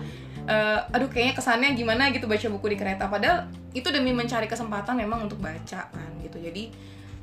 eh, 0.45 0.79
aduh 0.91 1.07
kayaknya 1.07 1.35
kesannya 1.39 1.71
gimana 1.79 2.11
gitu 2.11 2.27
baca 2.27 2.47
buku 2.51 2.67
di 2.67 2.77
kereta. 2.77 3.07
Padahal 3.07 3.47
itu 3.73 3.89
demi 3.95 4.11
mencari 4.11 4.51
kesempatan 4.51 4.99
memang 4.99 5.31
untuk 5.31 5.39
baca 5.39 5.87
kan 5.87 6.11
gitu. 6.21 6.37
Jadi 6.43 6.69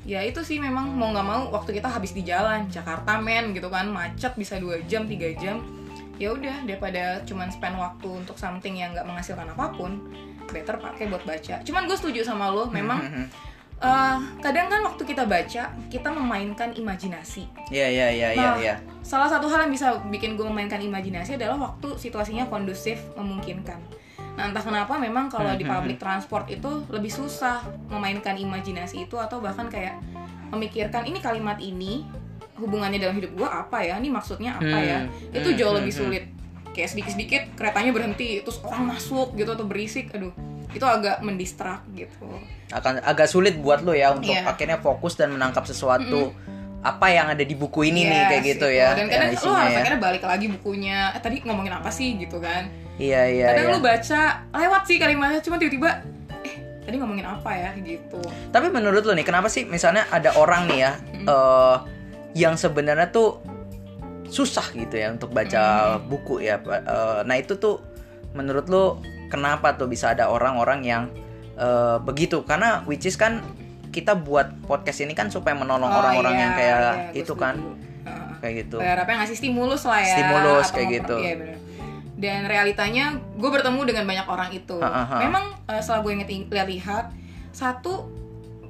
ya 0.06 0.22
itu 0.22 0.40
sih 0.44 0.62
memang 0.62 0.94
mau 0.94 1.10
nggak 1.10 1.26
mau 1.26 1.42
waktu 1.50 1.78
kita 1.78 1.88
habis 1.90 2.14
di 2.14 2.22
jalan. 2.22 2.68
Jakarta 2.70 3.18
men 3.18 3.56
gitu 3.56 3.66
kan. 3.72 3.88
Macet 3.90 4.36
bisa 4.36 4.58
dua 4.60 4.78
jam 4.86 5.08
tiga 5.08 5.30
jam. 5.38 5.62
Ya 6.18 6.34
udah 6.34 6.66
daripada 6.66 7.22
cuman 7.26 7.46
spend 7.50 7.78
waktu 7.78 8.08
untuk 8.10 8.34
something 8.34 8.74
yang 8.74 8.90
nggak 8.90 9.06
menghasilkan 9.06 9.54
apa 9.54 9.70
pun 9.74 10.02
better 10.50 10.80
pakai 10.80 11.06
buat 11.06 11.22
baca. 11.22 11.62
Cuman 11.62 11.86
gue 11.86 11.94
setuju 11.94 12.24
sama 12.24 12.50
lo 12.50 12.66
memang 12.66 12.98
eh, 13.78 14.16
kadang 14.42 14.66
kan 14.66 14.80
waktu 14.82 15.02
kita 15.06 15.22
baca 15.28 15.70
kita 15.86 16.08
memainkan 16.10 16.74
imajinasi. 16.74 17.46
Iya 17.70 17.86
iya 17.86 18.08
iya 18.10 18.28
iya 18.34 18.48
Nah, 18.50 18.56
iya. 18.58 18.74
salah 19.04 19.30
satu 19.30 19.46
hal 19.46 19.68
yang 19.68 19.72
bisa 19.76 20.02
bikin 20.10 20.34
gue 20.34 20.42
memainkan 20.42 20.82
imajinasi 20.82 21.38
adalah 21.38 21.54
waktu 21.54 21.94
situasinya 21.94 22.50
kondusif 22.50 22.98
memungkinkan. 23.14 23.78
Nah 24.38 24.46
entah 24.46 24.62
kenapa 24.62 24.94
memang 24.96 25.26
kalau 25.26 25.50
di 25.50 25.60
Hmm, 25.60 25.66
hmm, 25.66 25.74
public 25.74 25.96
transport 25.98 26.46
itu 26.46 26.70
lebih 26.88 27.10
susah 27.10 27.58
memainkan 27.90 28.38
imajinasi 28.38 29.04
itu 29.04 29.18
atau 29.18 29.42
bahkan 29.42 29.66
kayak 29.66 29.98
memikirkan 30.48 31.02
ini 31.04 31.18
kalimat 31.18 31.58
ini 31.58 32.06
hubungannya 32.54 32.98
dalam 32.98 33.18
hidup 33.18 33.34
gue 33.34 33.48
apa 33.48 33.82
ya, 33.82 33.98
ini 33.98 34.08
maksudnya 34.08 34.54
apa 34.54 34.78
ya, 34.78 34.98
Hmm, 35.02 35.34
itu 35.34 35.48
hmm, 35.48 35.58
jauh 35.58 35.70
hmm, 35.70 35.78
lebih 35.82 35.92
hmm. 35.92 36.02
sulit. 36.06 36.24
Kayak 36.70 36.88
sedikit-sedikit 36.90 37.42
keretanya 37.54 37.90
berhenti, 37.90 38.38
terus 38.38 38.62
orang 38.62 38.94
masuk 38.94 39.34
gitu 39.34 39.50
atau 39.50 39.66
berisik, 39.66 40.14
aduh 40.14 40.30
itu 40.68 40.84
agak 40.84 41.18
mendistrak 41.20 41.80
gitu. 41.92 42.28
akan 42.68 43.00
agak 43.00 43.24
sulit 43.26 43.56
buat 43.56 43.80
lo 43.80 43.96
ya 43.96 44.12
untuk 44.12 44.28
Iya. 44.28 44.44
akhirnya 44.44 44.76
fokus 44.78 45.16
dan 45.16 45.32
menangkap 45.32 45.64
sesuatu 45.64 46.36
apa 46.78 47.08
yang 47.08 47.32
ada 47.32 47.40
di 47.40 47.56
buku 47.56 47.88
ini 47.88 48.04
nih 48.04 48.12
Yes, 48.14 48.28
kayak 48.28 48.42
gitu 48.44 48.66
itu. 48.68 48.78
ya. 48.78 48.88
Dan 48.92 49.06
kadang 49.08 49.30
isinya 49.32 49.56
harus 49.58 49.72
ya. 49.72 49.78
akhirnya 49.80 50.00
balik 50.00 50.22
lagi 50.22 50.46
bukunya. 50.52 50.98
Eh 51.16 51.20
tadi 51.24 51.36
ngomongin 51.42 51.72
apa 51.74 51.88
sih 51.88 52.14
gitu 52.14 52.36
kan? 52.38 52.68
Iya 52.98 53.22
iya 53.24 53.46
Kadang 53.54 53.64
iya. 53.64 53.74
lu 53.74 53.80
baca 53.80 54.20
lewat 54.52 54.82
sih 54.84 54.96
kalimatnya, 54.98 55.38
cuma 55.38 55.54
tiba-tiba 55.54 56.02
eh 56.42 56.54
tadi 56.82 56.98
ngomongin 56.98 57.24
apa 57.24 57.50
ya 57.54 57.70
gitu. 57.78 58.18
Tapi 58.50 58.66
menurut 58.68 59.06
lu 59.06 59.14
nih 59.14 59.22
kenapa 59.22 59.46
sih 59.46 59.62
misalnya 59.62 60.10
ada 60.10 60.34
orang 60.34 60.66
nih 60.66 60.78
ya 60.82 60.92
eh, 61.24 61.76
yang 62.34 62.58
sebenarnya 62.58 63.08
tuh 63.08 63.38
susah 64.28 64.74
gitu 64.74 64.92
ya 64.92 65.08
untuk 65.08 65.30
baca 65.30 65.96
buku 66.02 66.42
ya. 66.42 66.58
Eh, 66.58 67.20
nah 67.22 67.36
itu 67.38 67.54
tuh 67.54 67.78
menurut 68.34 68.66
lu 68.66 68.98
kenapa 69.30 69.78
tuh 69.78 69.86
bisa 69.86 70.10
ada 70.10 70.26
orang-orang 70.26 70.82
yang 70.82 71.02
eh, 71.54 71.96
begitu? 72.02 72.42
Karena 72.42 72.82
which 72.84 73.06
is 73.06 73.14
kan 73.14 73.46
kita 73.88 74.12
buat 74.12 74.52
podcast 74.66 75.00
ini 75.00 75.16
kan 75.16 75.32
supaya 75.32 75.56
menolong 75.56 75.88
Oh, 75.88 75.98
orang-orang 76.02 76.34
iya, 76.36 76.42
yang 76.44 76.52
kayak 76.52 76.76
iya, 76.76 76.92
gue 77.08 77.20
itu 77.24 77.32
setuju. 77.32 77.40
kan 77.40 77.54
Heeh. 78.04 78.30
kayak 78.42 78.54
gitu. 78.66 78.76
Berharapnya 78.76 79.16
ngasih 79.24 79.36
stimulus 79.38 79.82
lah 79.88 80.00
ya. 80.04 80.12
Stimulus, 80.12 80.66
kayak 80.70 80.88
gitu. 80.92 81.16
Iya 81.16 81.34
bener. 81.40 81.56
Dan 82.18 82.44
realitanya 82.44 83.14
gue 83.14 83.46
bertemu 83.46 83.80
dengan 83.86 84.02
banyak 84.02 84.26
orang 84.26 84.50
itu. 84.50 84.74
Ha, 84.82 84.90
ha. 85.06 85.16
Memang 85.22 85.54
eh, 85.64 85.78
setelah 85.78 86.02
gue 86.02 86.12
inget 86.12 86.28
lihat-lihat, 86.50 87.14
satu 87.50 88.10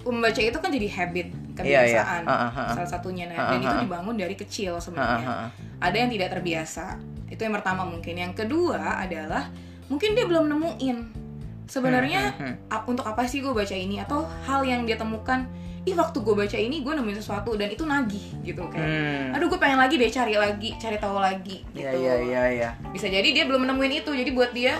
membaca 0.04 0.36
itu 0.38 0.54
kan 0.54 0.68
jadi 0.68 0.88
habit 0.90 1.28
Iya, 1.58 1.82
iya. 1.82 1.90
kebiasaan 1.90 2.22
Ha, 2.22 2.36
ha, 2.38 2.48
ha. 2.54 2.62
salah 2.70 2.86
satunya 2.88 3.26
nah, 3.26 3.34
ha, 3.34 3.50
dan 3.50 3.58
itu 3.58 3.76
dibangun 3.82 4.14
dari 4.14 4.32
kecil 4.32 4.78
sebenarnya. 4.78 5.50
Ada 5.80 5.96
yang 5.98 6.10
tidak 6.12 6.28
terbiasa. 6.30 6.86
Itu 7.26 7.42
yang 7.42 7.56
pertama 7.56 7.82
mungkin. 7.82 8.14
Yang 8.14 8.46
kedua 8.46 9.02
adalah 9.02 9.50
mungkin 9.90 10.14
dia 10.14 10.22
belum 10.22 10.46
nemuin 10.46 10.98
sebenarnya 11.64 12.22
Hmm, 12.30 12.44
hmm, 12.46 12.54
ap- 12.70 12.86
untuk 12.86 13.04
apa 13.04 13.24
sih 13.24 13.40
gue 13.40 13.50
baca 13.50 13.72
ini 13.72 13.98
atau 13.98 14.24
hal 14.46 14.62
yang 14.62 14.84
dia 14.84 14.96
temukan 14.96 15.44
ih 15.88 15.96
waktu 15.96 16.20
gue 16.20 16.34
baca 16.36 16.58
ini 16.60 16.84
gue 16.84 16.92
nemuin 16.92 17.18
sesuatu 17.18 17.56
dan 17.56 17.72
itu 17.72 17.82
nagih 17.82 18.24
gitu 18.44 18.62
kayak 18.68 18.84
Hmm. 18.84 19.32
aduh 19.32 19.48
gue 19.48 19.56
pengen 19.56 19.80
lagi 19.80 19.96
deh 19.96 20.10
cari 20.12 20.36
lagi 20.36 20.76
cari 20.76 20.96
tahu 21.00 21.16
lagi 21.16 21.64
gitu. 21.72 21.80
Iya 21.80 21.92
iya 21.96 22.14
iya. 22.20 22.42
Iya. 22.52 22.68
bisa 22.92 23.08
jadi 23.08 23.24
dia 23.24 23.44
belum 23.48 23.64
nemuin 23.64 24.04
itu. 24.04 24.10
Jadi 24.12 24.30
buat 24.36 24.52
dia 24.52 24.76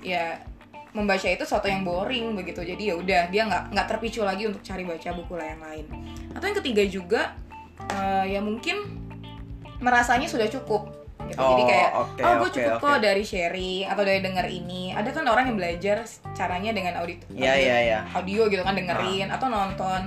ya 0.00 0.38
membaca 0.94 1.26
itu 1.26 1.42
sesuatu 1.44 1.66
yang 1.68 1.82
boring 1.82 2.32
begitu. 2.32 2.62
Jadi 2.62 2.88
ya 2.88 2.94
udah 2.96 3.22
dia 3.28 3.42
nggak 3.44 3.74
nggak 3.74 3.86
terpicu 3.90 4.22
lagi 4.22 4.46
untuk 4.46 4.62
cari 4.62 4.86
baca 4.86 5.08
buku 5.12 5.32
lah 5.34 5.46
yang 5.50 5.62
lain 5.62 5.84
atau 6.32 6.44
yang 6.46 6.58
ketiga 6.60 6.82
juga 6.84 7.22
eh, 7.90 8.36
ya 8.36 8.40
mungkin 8.40 8.76
merasanya 9.80 10.28
sudah 10.28 10.48
cukup 10.48 10.88
gitu. 11.26 11.36
Jadi 11.36 11.62
Oh, 11.62 11.66
kayak 11.66 11.90
oke, 11.92 12.20
oh 12.20 12.32
gue 12.38 12.50
cukup 12.52 12.72
oke. 12.74 12.84
kok 12.86 12.98
dari 13.00 13.22
sharing 13.22 13.84
atau 13.86 14.02
dari 14.02 14.20
denger 14.20 14.46
ini. 14.46 14.82
Ada 14.90 15.10
kan 15.10 15.24
orang 15.24 15.44
yang 15.46 15.56
belajar 15.56 15.96
caranya 16.32 16.70
dengan 16.70 16.92
audit 16.98 17.20
Iya 17.28 17.52
audio- 17.52 17.62
iya 17.62 17.76
iya. 17.82 17.98
audio 18.10 18.42
gitu 18.46 18.62
kan 18.62 18.74
dengerin 18.74 19.28
atau 19.28 19.46
nonton. 19.46 20.00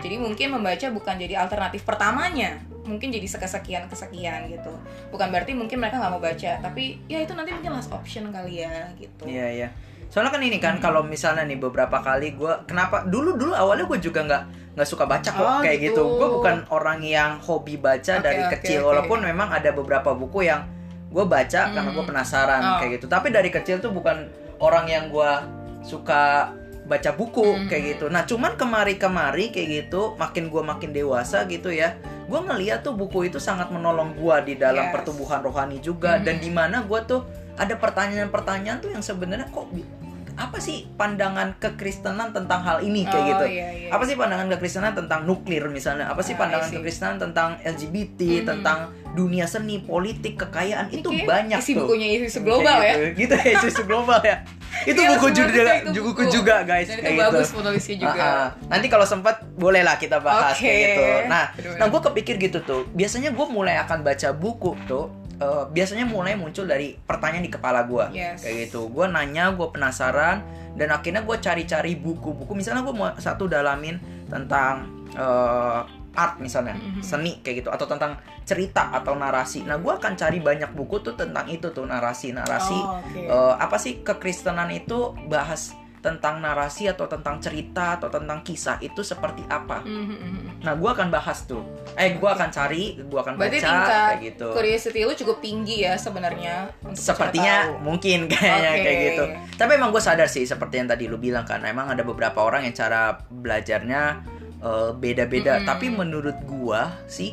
Jadi 0.00 0.16
mungkin 0.16 0.48
membaca 0.52 0.86
bukan 0.88 1.14
jadi 1.16 1.34
alternatif 1.36 1.82
pertamanya. 1.82 2.62
Mungkin 2.80 3.12
jadi 3.12 3.26
sekesekian 3.26 3.86
kesekian 3.86 4.48
gitu. 4.48 4.72
Bukan 5.10 5.28
berarti 5.28 5.52
mungkin 5.52 5.78
mereka 5.78 5.98
nggak 5.98 6.10
mau 6.10 6.18
baca 6.18 6.52
tapi 6.58 6.98
ya 7.06 7.20
itu 7.20 7.34
nanti 7.34 7.52
mungkin 7.52 7.74
last 7.74 7.90
option 7.90 8.30
kali 8.30 8.64
ya 8.64 8.88
gitu. 8.96 9.26
Iya 9.26 9.46
iya. 9.50 9.68
Soalnya 10.10 10.34
kan 10.34 10.42
ini 10.42 10.58
kan 10.58 10.76
kalau 10.76 11.00
misalnya 11.02 11.46
nih 11.46 11.56
beberapa 11.56 12.02
kali 12.02 12.34
gue 12.34 12.52
kenapa 12.66 13.06
dulu 13.06 13.38
dulu 13.38 13.54
awalnya 13.54 13.86
gue 13.86 13.98
juga 14.00 14.26
nggak 14.26 14.42
nggak 14.74 14.88
suka 14.88 15.06
baca 15.06 15.30
kok 15.30 15.38
Oh, 15.40 15.60
kayak 15.62 15.78
gitu. 15.80 16.02
gitu. 16.02 16.18
Gue 16.18 16.28
bukan 16.32 16.56
orang 16.68 16.98
yang 17.00 17.38
hobi 17.38 17.78
baca 17.78 18.18
Oke, 18.18 18.24
dari 18.24 18.42
oke, 18.42 18.50
kecil 18.58 18.82
oke. 18.82 18.86
walaupun 18.90 19.18
memang 19.22 19.48
ada 19.48 19.70
beberapa 19.70 20.10
buku 20.12 20.44
yang 20.44 20.66
gue 21.06 21.24
baca 21.24 21.70
karena 21.70 21.90
gue 21.90 22.04
penasaran 22.04 22.60
Oh. 22.60 22.76
kayak 22.78 22.98
gitu. 22.98 23.06
Tapi 23.06 23.30
dari 23.30 23.48
kecil 23.48 23.78
tuh 23.78 23.90
bukan 23.90 24.26
orang 24.58 24.86
yang 24.86 25.04
gue 25.08 25.30
suka 25.80 26.54
baca 26.84 27.10
buku 27.12 27.46
Hmm. 27.46 27.66
kayak 27.66 27.84
gitu. 27.88 28.06
Nah 28.06 28.22
cuman 28.24 28.54
kemari-kemari 28.54 29.48
kayak 29.48 29.68
gitu, 29.86 30.14
makin 30.16 30.50
gue 30.50 30.58
makin 30.60 30.90
dewasa 30.90 31.46
gitu 31.46 31.70
ya, 31.70 31.94
gue 32.26 32.40
ngeliat 32.40 32.82
tuh 32.82 32.92
buku 32.92 33.26
itu 33.26 33.38
sangat 33.38 33.70
menolong 33.70 34.10
gue 34.12 34.36
di 34.44 34.54
dalam 34.56 34.90
Yes. 34.90 34.92
pertumbuhan 34.92 35.38
rohani 35.38 35.78
juga 35.78 36.18
Hmm. 36.18 36.26
dan 36.26 36.36
di 36.36 36.50
mana 36.50 36.82
gue 36.82 37.00
tuh 37.04 37.22
ada 37.60 37.74
pertanyaan-pertanyaan 37.76 38.80
tuh 38.80 38.90
yang 38.90 39.04
sebenarnya 39.04 39.46
kok 39.46 39.68
apa 40.32 40.56
sih 40.56 40.88
pandangan 40.90 41.52
kekristenan 41.60 42.32
tentang 42.32 42.64
hal 42.64 42.80
ini 42.80 43.04
kayak 43.04 43.12
Oh, 43.12 43.28
gitu? 43.28 43.44
iya, 43.50 43.68
iya. 43.76 43.88
Apa 43.92 44.08
sih 44.08 44.16
pandangan 44.16 44.48
kekristenan 44.48 44.96
tentang 44.96 45.28
nuklir 45.28 45.68
misalnya? 45.68 46.08
Apa 46.08 46.24
sih 46.24 46.32
Ah, 46.32 46.40
pandangan 46.40 46.64
see. 46.64 46.80
kekristenan 46.80 47.20
tentang 47.20 47.60
LGBT, 47.60 48.40
Mhm. 48.40 48.46
tentang 48.48 48.78
dunia 49.12 49.44
seni, 49.44 49.76
politik, 49.78 50.40
kekayaan 50.40 50.88
Ini 50.88 50.96
itu 50.96 51.08
banyak 51.28 51.60
isi 51.60 51.76
tuh. 51.76 51.84
bukunya 51.84 52.24
isu 52.24 52.40
global 52.40 52.72
Kayak 52.72 52.88
ya 52.88 52.94
gitu. 52.96 53.20
Gitu 53.20 53.34
ya 53.36 53.52
isu 53.60 53.82
global 53.84 54.20
ya. 54.22 54.36
Itu 54.86 54.96
Iya, 54.96 55.08
buku 55.12 55.28
juga, 55.34 55.60
itu 55.76 56.00
buku 56.00 56.08
buku. 56.16 56.32
juga 56.32 56.56
guys 56.62 56.88
dan 56.88 56.94
itu 56.94 57.04
kayak 57.04 57.20
bagus 57.20 57.42
gitu. 57.44 57.56
penulisnya 57.58 57.96
juga 57.98 58.22
ah. 58.22 58.48
Nanti 58.70 58.86
kalau 58.86 59.04
sempat 59.04 59.36
bolehlah 59.52 59.98
kita 59.98 60.22
bahas 60.22 60.56
Oke. 60.56 60.62
kayak 60.62 60.78
gitu. 60.86 61.04
Nah, 61.28 61.44
Aduh, 61.52 61.74
nah 61.76 61.86
gue 61.90 62.00
kepikir 62.00 62.34
gitu 62.38 62.58
tuh. 62.62 62.82
Biasanya 62.88 63.28
gue 63.28 63.46
mulai 63.46 63.76
akan 63.76 64.00
baca 64.00 64.30
buku 64.32 64.72
tuh. 64.86 65.10
Eh, 65.40 65.64
biasanya 65.66 66.04
mulai 66.04 66.36
muncul 66.36 66.64
dari 66.64 66.92
pertanyaan 66.94 67.42
di 67.42 67.48
kepala 67.48 67.82
gue 67.82 68.12
Yes. 68.12 68.44
kayak 68.44 68.68
gitu. 68.68 68.86
Gue 68.86 69.08
nanya, 69.08 69.50
gue 69.50 69.66
penasaran, 69.66 70.44
dan 70.76 70.88
akhirnya 70.90 71.24
gue 71.24 71.36
cari-cari 71.36 71.96
buku-buku. 71.96 72.52
Misalnya 72.52 72.84
gue 72.84 72.92
mau 72.92 73.08
satu 73.16 73.48
dalamin 73.48 73.96
tentang 74.28 74.86
eh, 75.10 75.80
art 76.10 76.38
misalnya, 76.38 76.74
Mhm. 76.74 77.02
seni 77.02 77.38
kayak 77.38 77.62
gitu, 77.62 77.70
atau 77.70 77.82
tentang 77.84 78.14
cerita 78.42 78.90
atau 78.90 79.14
narasi. 79.14 79.62
Nah, 79.62 79.74
gue 79.74 79.90
akan 79.90 80.14
cari 80.14 80.38
banyak 80.38 80.70
buku 80.70 81.00
tuh 81.00 81.14
tentang 81.14 81.46
itu 81.46 81.70
tuh 81.70 81.82
narasi-narasi. 81.82 82.78
Oh, 82.78 82.98
oke. 82.98 83.18
Eh, 83.26 83.54
apa 83.56 83.74
sih 83.74 84.02
kekristenan 84.02 84.70
itu 84.70 85.14
bahas 85.26 85.74
tentang 85.98 86.38
narasi 86.40 86.88
atau 86.88 87.04
tentang 87.06 87.38
cerita 87.38 87.98
atau 87.98 88.06
tentang 88.06 88.40
kisah 88.40 88.78
itu 88.80 89.02
seperti 89.02 89.42
apa? 89.46 89.82
Mhm, 89.82 90.14
mhm. 90.14 90.49
Nah, 90.60 90.76
gue 90.76 90.86
akan 90.86 91.08
bahas 91.08 91.44
tuh. 91.44 91.64
Eh, 91.94 92.14
gue 92.14 92.28
akan 92.28 92.48
cari, 92.48 92.94
gue 92.94 93.18
akan 93.18 93.34
berarti 93.34 93.58
baca 93.58 93.66
tingkat 93.66 93.88
kayak 93.90 94.20
gitu. 94.22 94.48
curiosity 94.52 95.00
lu 95.02 95.12
cukup 95.14 95.36
tinggi 95.38 95.76
ya 95.82 95.96
sebenarnya 95.96 96.68
Sepertinya 96.92 97.56
tahu. 97.66 97.80
mungkin 97.82 98.18
kayaknya 98.30 98.70
Oke. 98.70 98.82
kayak 98.82 98.98
gitu. 99.02 99.24
Tapi 99.56 99.70
emang 99.74 99.90
gue 99.90 100.00
sadar 100.00 100.26
sih 100.26 100.44
seperti 100.44 100.78
yang 100.78 100.88
tadi 100.88 101.04
lu 101.04 101.16
bilang 101.16 101.42
kan, 101.42 101.60
emang 101.62 101.88
ada 101.88 102.00
beberapa 102.00 102.40
orang 102.40 102.62
yang 102.62 102.74
cara 102.74 103.16
belajarnya 103.24 104.02
eh, 104.60 104.90
beda-beda. 104.92 105.58
Mm-mm. 105.58 105.66
Tapi 105.66 105.86
menurut 105.88 106.36
gua 106.44 106.92
sih 107.06 107.32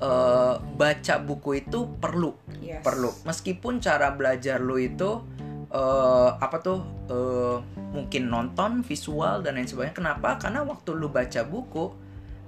eh, 0.00 0.54
baca 0.56 1.14
buku 1.18 1.50
itu 1.60 1.90
perlu, 1.92 2.32
Yes. 2.56 2.80
perlu. 2.80 3.10
Meskipun 3.24 3.78
cara 3.78 4.10
belajar 4.10 4.58
lu 4.58 4.76
itu 4.76 5.26
eh, 5.68 6.30
apa 6.32 6.56
tuh 6.58 6.78
eh, 7.06 7.56
mungkin 7.90 8.22
nonton 8.26 8.80
visual 8.80 9.42
dan 9.42 9.54
lain 9.54 9.66
sebagainya. 9.66 9.92
Kenapa? 9.92 10.38
Karena 10.38 10.62
waktu 10.62 10.94
lu 10.94 11.10
baca 11.10 11.42
buku, 11.42 11.90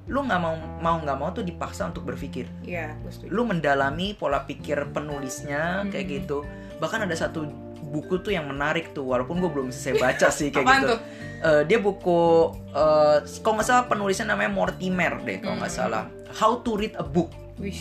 lu 0.04 0.18
nggak 0.20 0.40
mau 0.40 0.54
mau 0.80 0.96
nggak 0.98 1.14
mau 1.14 1.30
tuh 1.30 1.42
dipaksa 1.42 1.86
untuk 1.86 2.02
berpikir 2.02 2.50
Iya, 2.60 2.98
lu 3.26 3.42
mendalami 3.42 4.12
pola 4.12 4.42
pikir 4.42 4.90
penulisnya 4.90 5.86
kayak 5.88 6.04
Mhm. 6.04 6.12
gitu 6.18 6.38
bahkan 6.76 7.00
ada 7.00 7.14
satu 7.14 7.46
buku 7.84 8.18
tuh 8.18 8.30
yang 8.30 8.46
menarik 8.46 8.90
tuh 8.90 9.04
walaupun 9.04 9.38
gue 9.38 9.46
belum 9.48 9.68
selesai 9.68 9.94
baca 9.96 10.28
sih 10.28 10.48
kayak 10.48 10.64
Apaan 10.64 10.80
gitu 10.80 10.88
tuh? 10.88 11.00
Eh, 11.42 11.62
dia 11.64 11.78
buku 11.78 12.20
eh 12.68 13.16
kalau 13.38 13.54
nggak 13.56 13.68
salah 13.68 13.84
penulisnya 13.86 14.26
namanya 14.28 14.50
Mortimer 14.50 15.20
deh 15.20 15.38
kalau 15.38 15.56
nggak 15.56 15.70
Mhm. 15.70 15.78
salah 15.78 16.04
How 16.32 16.58
to 16.58 16.74
Read 16.74 16.94
a 16.96 17.04
Book 17.04 17.30
Wih. 17.56 17.78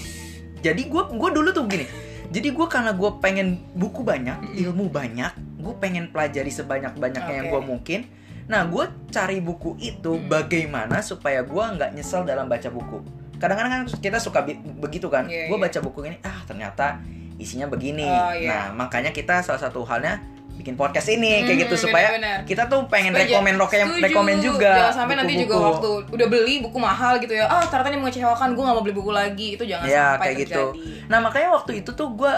jadi 0.60 0.82
gue 0.84 1.02
gue 1.10 1.30
dulu 1.32 1.50
tuh 1.50 1.66
gini 1.66 1.90
jadi 2.30 2.48
gue 2.50 2.68
karena 2.68 2.92
gue 2.92 3.12
pengen 3.18 3.48
buku 3.74 4.04
banyak 4.04 4.38
Mhm. 4.38 4.62
ilmu 4.62 4.86
banyak 4.88 5.32
gue 5.58 5.74
pengen 5.78 6.10
pelajari 6.10 6.50
sebanyak 6.50 6.94
banyaknya 6.96 7.34
yang 7.36 7.48
Oke. 7.48 7.54
gue 7.54 7.62
mungkin 7.66 8.00
nah 8.46 8.64
gue 8.64 8.84
cari 9.08 9.38
buku 9.38 9.78
itu 9.78 10.16
Mhm. 10.16 10.28
bagaimana 10.28 11.00
supaya 11.00 11.42
gue 11.42 11.64
nggak 11.72 11.92
nyesel 11.92 12.22
dalam 12.22 12.46
baca 12.46 12.68
buku 12.68 13.02
kadang-kadang 13.36 13.72
kan 13.72 13.84
kita 13.98 14.18
suka 14.18 14.46
begitu 14.78 15.08
kan 15.08 15.26
Iya, 15.26 15.48
gue 15.48 15.56
iya. 15.56 15.64
baca 15.64 15.80
buku 15.80 16.00
ini 16.06 16.18
ah 16.22 16.40
ternyata 16.44 17.02
isinya 17.36 17.66
begini 17.66 18.06
Oh, 18.06 18.32
iya. 18.32 18.70
nah 18.70 18.86
makanya 18.86 19.10
kita 19.10 19.42
salah 19.42 19.58
satu 19.60 19.82
halnya 19.82 20.22
bikin 20.52 20.78
podcast 20.78 21.10
ini 21.10 21.42
kayak 21.42 21.66
gitu 21.66 21.90
supaya 21.90 22.14
benar-benar. 22.14 22.46
kita 22.46 22.70
tuh 22.70 22.86
pengen 22.86 23.18
Supaya 23.18 23.26
rekomen 23.26 23.56
Setuju. 23.58 24.04
rekomen 24.04 24.36
juga 24.38 24.72
Jangan 24.78 24.94
sampai 24.94 25.16
nanti 25.18 25.34
juga 25.40 25.56
waktu 25.58 25.90
udah 26.12 26.28
beli 26.28 26.56
buku 26.62 26.78
mahal 26.78 27.18
gitu 27.18 27.34
ya. 27.34 27.50
Ah, 27.50 27.66
ternyata 27.66 27.90
ini 27.90 27.98
mengecewakan, 27.98 28.54
gue 28.54 28.62
gak 28.62 28.76
mau 28.76 28.84
beli 28.86 28.94
buku 28.94 29.10
lagi. 29.10 29.48
Itu 29.58 29.66
jangan 29.66 29.90
ya 29.90 30.14
sampai 30.14 30.22
kayak 30.22 30.38
gitu 30.38 30.64
terjadi. 30.70 31.10
nah 31.10 31.18
makanya 31.18 31.50
waktu 31.52 31.72
itu 31.82 31.90
tuh 31.92 32.14
gue 32.14 32.34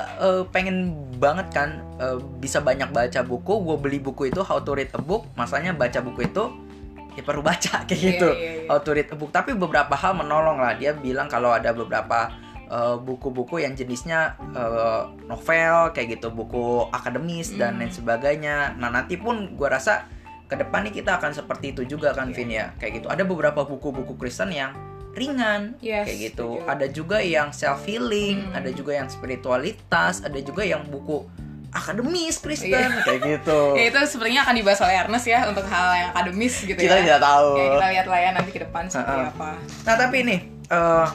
pengen 0.47 0.95
banget 1.23 1.47
kan 1.49 1.69
eh, 1.97 2.19
bisa 2.37 2.59
banyak 2.59 2.91
baca 2.91 3.23
buku 3.23 3.53
gue 3.63 3.77
beli 3.79 3.97
buku 3.97 4.27
itu 4.27 4.41
How 4.41 4.59
to 4.59 4.75
Read 4.75 4.91
a 4.91 4.99
Book 4.99 5.31
masanya 5.33 5.71
baca 5.71 5.97
buku 5.97 6.27
itu 6.27 6.43
ya 7.13 7.21
perlu 7.21 7.39
baca 7.41 7.81
kayak 7.87 7.95
Iya, 7.95 8.07
gitu 8.09 8.27
iya, 8.29 8.51
iya. 8.59 8.67
How 8.67 8.77
to 8.77 8.91
Read 8.91 9.07
a 9.07 9.15
Book 9.15 9.31
tapi 9.31 9.53
beberapa 9.53 9.93
hal 9.93 10.13
menolong 10.13 10.57
lah 10.57 10.73
dia 10.73 10.91
bilang 10.91 11.25
kalau 11.25 11.49
ada 11.49 11.71
beberapa 11.71 12.27
eh, 12.65 12.95
buku-buku 12.97 13.59
yang 13.59 13.71
jenisnya 13.71 14.19
eh, 14.51 15.01
novel 15.23 15.91
kayak 15.91 16.19
gitu 16.19 16.27
buku 16.29 16.89
akademis 16.89 17.53
dan 17.53 17.73
Hmm. 17.73 17.79
lain 17.79 17.93
sebagainya 17.93 18.55
nah 18.75 18.89
nanti 18.89 19.15
pun 19.15 19.53
gue 19.53 19.67
rasa 19.67 20.05
ke 20.43 20.59
depan 20.59 20.83
nih 20.83 20.99
kita 20.99 21.17
akan 21.17 21.31
seperti 21.31 21.71
itu 21.71 21.87
juga 21.87 22.11
kan 22.11 22.27
Iya. 22.27 22.35
Vin 22.35 22.49
ya 22.51 22.65
kayak 22.77 22.91
gitu 22.99 23.07
ada 23.07 23.23
beberapa 23.23 23.63
buku-buku 23.63 24.13
Kristen 24.15 24.51
yang 24.51 24.75
ringan 25.13 25.77
Yes, 25.79 26.03
kayak 26.03 26.19
gitu 26.27 26.57
setuju. 26.57 26.67
ada 26.67 26.85
juga 26.87 27.17
yang 27.19 27.49
self 27.49 27.81
healing 27.83 28.37
Hmm. 28.43 28.57
ada 28.57 28.69
juga 28.69 28.91
yang 28.93 29.07
spiritualitas 29.07 30.19
ada 30.19 30.39
juga 30.39 30.61
yang 30.61 30.81
buku 30.83 31.21
akademis 31.69 32.37
Kristen 32.37 32.69
Iya. 32.71 33.01
kayak 33.01 33.21
gitu 33.23 33.59
Ya, 33.79 33.85
itu 33.87 33.99
sepertinya 34.07 34.41
akan 34.41 34.55
dibahas 34.55 34.79
oleh 34.79 34.95
Ernest 34.95 35.25
ya 35.25 35.45
untuk 35.45 35.63
hal 35.63 35.87
yang 35.95 36.09
akademis 36.11 36.55
gitu 36.59 36.75
kita 36.75 36.95
ya. 36.95 37.01
tidak 37.03 37.21
tahu 37.23 37.49
Ya, 37.55 37.65
kita 37.71 37.87
lihat 37.91 38.07
lah 38.07 38.19
ya 38.19 38.29
nanti 38.31 38.51
ke 38.51 38.59
depan 38.59 38.83
seperti 38.85 39.09
Ha-ha. 39.15 39.31
apa. 39.31 39.49
nah 39.83 39.95
tapi 39.95 40.15
ini 40.19 40.35
eh, 40.67 41.07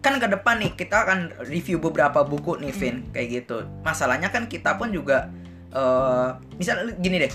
kan 0.00 0.14
ke 0.16 0.28
depan 0.28 0.54
nih 0.58 0.72
kita 0.74 0.96
akan 1.00 1.18
review 1.42 1.80
beberapa 1.80 2.20
buku 2.22 2.58
nih 2.58 2.72
Vin 2.72 2.96
kayak 3.08 3.28
gitu 3.32 3.64
masalahnya 3.80 4.28
kan 4.28 4.44
kita 4.46 4.74
pun 4.74 4.90
juga 4.90 5.32
eh 5.70 6.28
misal 6.54 6.92
gini 6.96 7.18
deh 7.18 7.32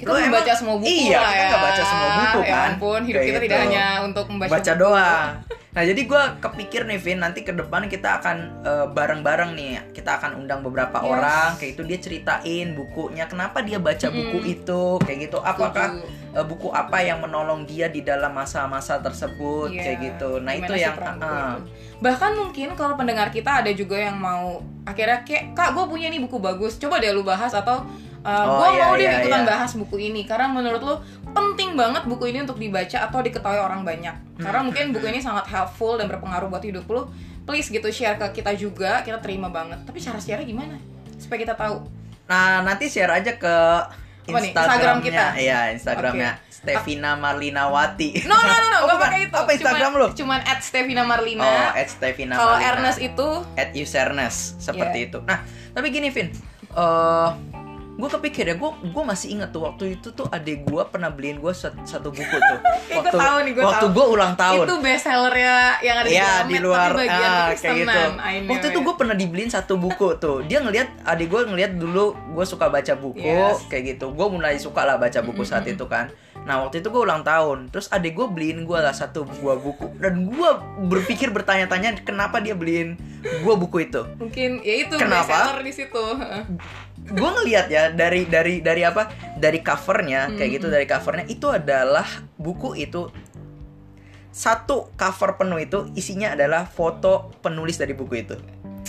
Kita 0.00 0.08
Lu 0.08 0.16
membaca 0.18 0.40
emang- 0.42 0.56
semua 0.56 0.74
buku 0.76 0.88
iya 0.88 1.12
lah 1.14 1.28
kita 1.28 1.36
ya. 1.36 1.46
nggak 1.46 1.62
baca 1.62 1.82
semua 1.84 2.08
buku 2.10 2.40
Ya 2.40 2.48
kan 2.50 2.70
ampun, 2.70 3.00
hidup 3.02 3.14
Kayak 3.14 3.26
kita 3.26 3.36
gitu. 3.36 3.46
tidak 3.46 3.58
hanya 3.62 3.84
untuk 4.02 4.24
membaca 4.26 4.50
baca 4.50 4.72
buku. 4.72 4.80
doang 4.80 5.28
nah 5.70 5.86
jadi 5.86 6.02
gue 6.02 6.22
kepikir 6.40 6.82
nih 6.82 6.98
Vin 6.98 7.18
nanti 7.20 7.40
ke 7.40 7.52
depan 7.52 7.86
kita 7.86 8.18
akan 8.18 8.36
eh, 8.60 8.86
bareng-bareng 8.90 9.54
nih 9.54 9.94
kita 9.94 10.18
akan 10.18 10.30
undang 10.36 10.60
beberapa 10.60 10.98
Yes. 10.98 11.06
orang 11.06 11.48
kayak 11.54 11.72
itu 11.72 11.82
dia 11.84 11.98
ceritain 12.00 12.66
bukunya 12.72 13.24
kenapa 13.24 13.62
dia 13.62 13.78
baca 13.78 14.10
buku 14.10 14.34
Mm-mm. 14.40 14.50
itu 14.52 14.82
kayak 14.98 15.18
gitu 15.22 15.38
apakah 15.38 16.02
eh, 16.28 16.42
buku 16.42 16.68
apa 16.70 16.98
yang 17.00 17.20
menolong 17.20 17.62
dia 17.64 17.86
di 17.86 18.02
dalam 18.02 18.32
masa-masa 18.32 18.98
tersebut 18.98 19.70
Iya, 19.70 19.78
kayak 19.80 19.98
gitu 20.02 20.30
nah 20.38 20.50
gimana 20.50 20.66
itu 20.66 20.72
yang 20.76 20.94
buku 20.96 21.06
itu? 21.06 21.62
bahkan 22.00 22.32
mungkin 22.34 22.68
kalau 22.74 22.94
pendengar 22.96 23.28
kita 23.28 23.62
ada 23.62 23.70
juga 23.70 23.94
yang 23.96 24.16
mau 24.16 24.58
akhirnya 24.82 25.22
kayak 25.22 25.54
kak 25.54 25.70
gue 25.70 25.84
punya 25.86 26.08
nih 26.08 26.18
buku 26.18 26.36
bagus 26.36 26.76
coba 26.76 26.98
deh 26.98 27.12
lu 27.12 27.22
bahas 27.22 27.52
atau 27.52 27.86
uh, 28.22 28.46
Oh, 28.46 28.56
gue 28.60 28.68
iya, 28.76 28.82
mau 28.84 28.92
deh 28.96 29.04
iya, 29.04 29.12
ikutan 29.22 29.42
iya. 29.42 29.48
bahas 29.48 29.70
buku 29.74 29.96
ini 29.98 30.22
karena 30.24 30.46
menurut 30.48 30.80
lu 30.80 30.94
penting 31.30 31.78
banget 31.78 32.02
buku 32.04 32.24
ini 32.28 32.42
untuk 32.42 32.58
dibaca 32.58 32.98
atau 33.06 33.18
diketahui 33.20 33.60
orang 33.60 33.82
banyak. 33.82 34.12
Hmm. 34.12 34.44
karena 34.44 34.60
mungkin 34.64 34.84
buku 34.92 35.06
ini 35.08 35.20
sangat 35.20 35.46
helpful 35.48 36.00
dan 36.00 36.08
berpengaruh 36.08 36.48
buat 36.48 36.64
hidup 36.64 36.84
lu. 36.88 37.08
Please 37.44 37.68
gitu 37.68 37.88
share 37.88 38.14
ke 38.16 38.40
kita 38.42 38.52
juga 38.54 39.00
kita 39.02 39.18
terima 39.18 39.48
banget. 39.48 39.82
Tapi 39.84 39.98
cara 39.98 40.20
share 40.20 40.44
gimana? 40.44 40.76
Supaya 41.16 41.38
kita 41.44 41.54
tahu. 41.56 41.84
Nah 42.26 42.62
nanti 42.62 42.86
share 42.86 43.10
aja 43.10 43.34
ke? 43.34 43.56
Instagram 44.30 45.02
kita? 45.02 45.34
iya 45.34 45.74
Instagramnya. 45.74 46.38
Stevina 46.48 47.16
Marlinawati. 47.16 48.28
No 48.28 48.36
no 48.36 48.52
no 48.52 48.68
no 48.68 48.78
Oh, 48.94 48.98
pakai 49.00 49.26
itu. 49.26 49.34
Apa 49.34 49.50
Instagram 49.56 49.90
cuman, 49.96 50.02
lu? 50.04 50.08
cuman 50.12 50.40
at 50.44 50.60
Stevina 50.60 51.02
Marlina. 51.02 51.42
Oh 51.42 51.68
at 51.74 51.88
Stevina 51.88 52.36
kalau. 52.36 52.60
Ernest 52.60 53.00
itu? 53.00 53.28
At 53.56 53.72
usernes 53.72 54.54
seperti 54.60 54.98
Yeah. 55.00 55.08
itu. 55.08 55.18
Nah, 55.24 55.40
tapi 55.72 55.88
gini 55.88 56.12
Vin, 56.12 56.28
eh 56.70 57.28
gue 58.00 58.10
kepikir 58.10 58.44
ya, 58.48 58.54
gue 58.56 58.70
gue 58.80 59.04
masih 59.04 59.36
inget 59.36 59.52
tuh 59.52 59.68
waktu 59.68 60.00
itu 60.00 60.08
tuh 60.16 60.24
adik 60.32 60.64
gue 60.64 60.82
pernah 60.88 61.12
beliin 61.12 61.36
gue 61.36 61.52
satu 61.52 62.08
buku 62.08 62.36
tuh. 62.40 62.58
Gua 62.90 63.06
tahu 63.06 63.36
nih, 63.46 63.52
gua 63.54 63.64
waktu 63.70 63.86
gue 63.92 64.06
ulang 64.08 64.32
tahun. 64.34 64.66
itu 64.66 64.76
best 64.82 65.04
sellernya 65.06 65.56
yang 65.84 65.96
ada 66.02 66.08
di 66.08 66.16
Iya 66.16 66.32
di 66.44 66.56
luar 66.58 66.90
tapi 66.90 66.98
bagian 67.06 67.30
ah, 67.30 67.46
kayak 67.54 67.76
gitu. 67.86 68.00
Waktu 68.50 68.66
itu 68.72 68.80
it. 68.80 68.86
gue 68.88 68.94
pernah 68.98 69.14
dibeliin 69.16 69.50
satu 69.52 69.74
buku 69.78 70.08
tuh. 70.18 70.42
Dia 70.48 70.58
ngelihat 70.64 70.88
adik 71.06 71.28
gue 71.30 71.40
ngelihat 71.46 71.72
dulu 71.78 72.16
gue 72.34 72.44
suka 72.48 72.66
baca 72.72 72.92
buku 72.98 73.22
Yes. 73.22 73.62
kayak 73.70 73.96
gitu. 73.96 74.10
Gue 74.10 74.26
mulai 74.26 74.56
suka 74.58 74.82
lah 74.82 74.96
baca 74.98 75.20
buku 75.22 75.46
saat 75.46 75.68
itu 75.68 75.84
kan. 75.86 76.10
Nah 76.40 76.62
waktu 76.62 76.80
itu 76.80 76.88
gue 76.88 77.00
ulang 77.00 77.20
tahun. 77.20 77.68
Terus 77.68 77.88
adik 77.88 78.14
gue 78.14 78.26
beliin 78.26 78.62
gue 78.62 78.74
lah 78.74 78.90
satu 78.90 79.22
buah 79.38 79.56
buku. 79.56 79.92
Dan 79.96 80.26
gue 80.26 80.50
berpikir 80.84 81.28
bertanya-tanya 81.28 82.00
kenapa 82.00 82.38
dia 82.38 82.52
beliin 82.52 82.96
gue 83.20 83.54
buku 83.54 83.84
itu. 83.84 84.02
mungkin 84.16 84.60
ya 84.60 84.74
itu 84.82 84.94
Kenapa? 84.96 85.60
di 85.60 85.70
situ. 85.70 86.00
gue 87.10 87.30
ngelihat 87.32 87.66
ya 87.66 87.88
dari 87.90 88.24
dari 88.24 88.60
dari 88.60 88.82
apa 88.82 89.08
dari 89.34 89.60
covernya 89.60 90.36
kayak 90.36 90.50
gitu 90.56 90.66
dari 90.68 90.84
covernya 90.84 91.24
itu 91.26 91.48
adalah 91.48 92.04
buku 92.36 92.76
itu 92.76 93.08
satu 94.30 94.94
cover 94.94 95.34
penuh 95.34 95.58
itu 95.58 95.90
isinya 95.92 96.32
adalah 96.32 96.62
foto 96.64 97.34
penulis 97.40 97.76
dari 97.76 97.92
buku 97.92 98.14
itu 98.16 98.36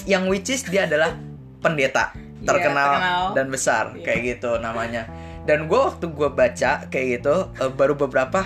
yang 0.06 0.28
which 0.28 0.48
is 0.48 0.62
dia 0.64 0.86
adalah 0.86 1.18
pendeta 1.60 2.14
Iya, 2.42 2.50
terkenal, 2.50 2.90
terkenal. 2.90 3.24
dan 3.32 3.48
besar 3.48 3.86
Iya. 3.94 4.02
kayak 4.02 4.20
gitu 4.28 4.52
namanya 4.58 5.06
dan 5.46 5.66
gue 5.66 5.80
waktu 5.80 6.06
gue 6.12 6.30
baca 6.30 6.72
kayak 6.88 7.08
gitu 7.22 7.36
eh, 7.58 7.72
baru 7.74 7.98
beberapa 7.98 8.46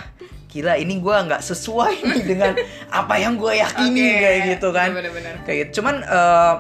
gila 0.52 0.80
ini 0.80 1.04
gue 1.04 1.16
nggak 1.16 1.44
sesuai 1.44 1.96
nih 2.16 2.24
dengan 2.24 2.54
apa 2.88 3.16
yang 3.20 3.36
gue 3.36 3.60
yakini 3.60 4.08
Oke, 4.08 4.22
kayak 4.24 4.42
gitu 4.56 4.68
kan 4.72 4.90
bener-bener. 4.96 5.34
kayak 5.44 5.58
gitu 5.68 5.82
cuman 5.82 5.96
eh, 6.04 6.56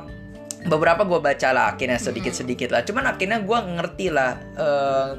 beberapa 0.65 1.05
gue 1.05 1.19
baca 1.21 1.47
lah 1.53 1.65
akhirnya 1.77 1.99
sedikit 2.01 2.33
sedikit 2.35 2.73
lah 2.73 2.83
cuman 2.83 3.07
akhirnya 3.07 3.39
gue 3.39 3.59
ngerti 3.79 4.07
lah 4.11 4.31
eh, 4.59 5.09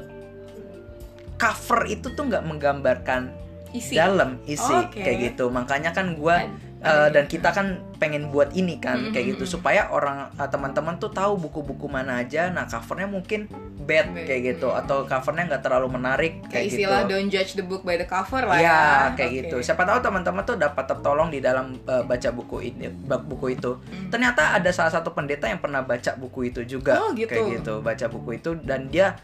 cover 1.37 1.85
itu 1.89 2.13
tuh 2.13 2.23
nggak 2.29 2.43
menggambarkan 2.45 3.33
Isi. 3.75 3.99
dalam 3.99 4.39
isi 4.47 4.73
Oke. 4.73 5.03
kayak 5.03 5.17
gitu 5.33 5.51
makanya 5.51 5.91
kan 5.93 6.15
gue 6.15 6.35
Ada- 6.79 7.09
dan 7.09 7.25
kita 7.25 7.49
kan 7.49 7.67
pengen 7.95 8.29
buat 8.29 8.53
ini 8.53 8.77
kan 8.77 8.99
Mm, 8.99 9.11
kayak 9.11 9.25
gitu 9.33 9.57
supaya 9.57 9.89
orang 9.89 10.29
eh, 10.31 10.45
teman-teman 10.45 10.95
tuh 10.95 11.09
tahu 11.09 11.33
buku-buku 11.39 11.85
mana 11.85 12.21
aja 12.21 12.47
nah 12.47 12.63
covernya 12.63 13.09
mungkin 13.09 13.49
bad 13.79 14.11
Bad. 14.11 14.27
kayak 14.27 14.41
gitu 14.53 14.69
atau 14.69 15.01
covernya 15.01 15.47
nggak 15.47 15.63
terlalu 15.63 15.87
menarik 15.89 16.33
Kayak 16.43 16.51
kayak, 16.51 16.65
istilah 16.69 16.99
gitu 16.99 17.09
don't 17.09 17.29
judge 17.29 17.51
the 17.53 17.63
book 17.63 17.81
by 17.81 17.95
the 17.95 18.05
cover 18.05 18.43
lah 18.43 18.57
ya. 18.57 18.61
Ya, 18.61 18.81
kayak 19.15 19.31
Oke. 19.31 19.37
gitu. 19.41 19.57
Siapa 19.63 19.83
tahu 19.83 19.99
teman-teman 20.01 20.43
tuh 20.43 20.53
dapat 20.55 20.85
tertolong 20.85 21.29
di 21.29 21.39
dalam 21.39 21.71
uh, 21.83 22.03
baca 22.03 22.29
buku 22.29 22.57
ini, 22.63 22.91
buku 22.99 23.47
itu. 23.49 23.79
Hmm. 23.79 24.11
Ternyata 24.11 24.53
ada 24.53 24.69
salah 24.69 24.91
satu 24.91 25.11
pendeta 25.11 25.47
yang 25.47 25.57
pernah 25.57 25.81
baca 25.81 26.13
buku 26.13 26.51
itu 26.51 26.61
juga, 26.67 26.99
Oh, 26.99 27.15
gitu. 27.15 27.31
kayak 27.31 27.47
gitu, 27.57 27.73
baca 27.79 28.05
buku 28.05 28.29
itu 28.35 28.59
dan 28.59 28.85
dia 28.87 29.15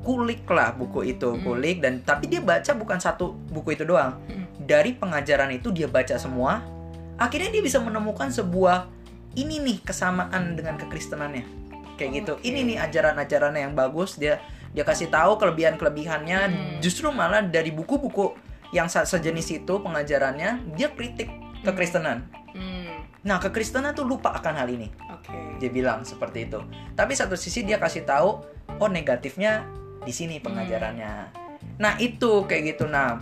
kulik 0.00 0.44
lah 0.46 0.72
buku 0.72 1.10
itu, 1.10 1.28
Hmm. 1.30 1.40
kulik 1.40 1.80
dan 1.80 2.00
tapi 2.00 2.28
dia 2.28 2.40
baca 2.40 2.70
bukan 2.72 2.98
satu 2.98 3.32
buku 3.48 3.72
itu 3.72 3.84
doang. 3.84 4.20
Hmm. 4.22 4.44
Dari 4.60 4.92
pengajaran 4.92 5.50
itu 5.50 5.72
dia 5.72 5.88
baca 5.88 6.14
semua. 6.14 6.60
Akhirnya 7.20 7.52
dia 7.52 7.60
bisa 7.60 7.76
menemukan 7.78 8.32
sebuah 8.32 8.88
ini 9.36 9.60
nih 9.60 9.78
kesamaan 9.84 10.56
dengan 10.56 10.74
kekristenannya. 10.74 11.44
Kayak 11.94 12.10
gitu. 12.16 12.32
Oke. 12.34 12.48
Ini 12.48 12.60
nih 12.64 12.76
ajaran-ajarannya 12.80 13.60
yang 13.60 13.74
bagus 13.76 14.16
dia 14.16 14.40
dia 14.70 14.86
kasih 14.86 15.10
tahu 15.10 15.34
kelebihan-kelebihannya 15.36 16.40
Hmm. 16.46 16.78
justru 16.80 17.10
malah 17.10 17.42
dari 17.42 17.68
buku-buku 17.68 18.32
yang 18.70 18.86
se- 18.86 19.02
sejenis 19.02 19.60
itu 19.60 19.74
pengajarannya 19.76 20.72
dia 20.72 20.88
kritik 20.90 21.28
kekristenan. 21.60 22.24
Hmm, 22.50 23.02
Nah, 23.20 23.36
kekristenan 23.36 23.92
tuh 23.92 24.08
lupa 24.08 24.32
akan 24.32 24.54
hal 24.56 24.68
ini. 24.70 24.88
Oke. 25.12 25.36
Dia 25.60 25.68
bilang 25.68 26.00
seperti 26.02 26.48
itu. 26.48 26.56
Tapi 26.94 27.12
satu 27.12 27.36
sisi 27.36 27.60
dia 27.62 27.76
kasih 27.76 28.08
tahu 28.08 28.40
oh 28.72 28.88
negatifnya 28.88 29.68
di 30.00 30.08
sini 30.08 30.40
pengajarannya. 30.40 31.12
Nah, 31.76 32.00
itu 32.00 32.48
kayak 32.48 32.62
gitu. 32.74 32.88
Nah, 32.88 33.20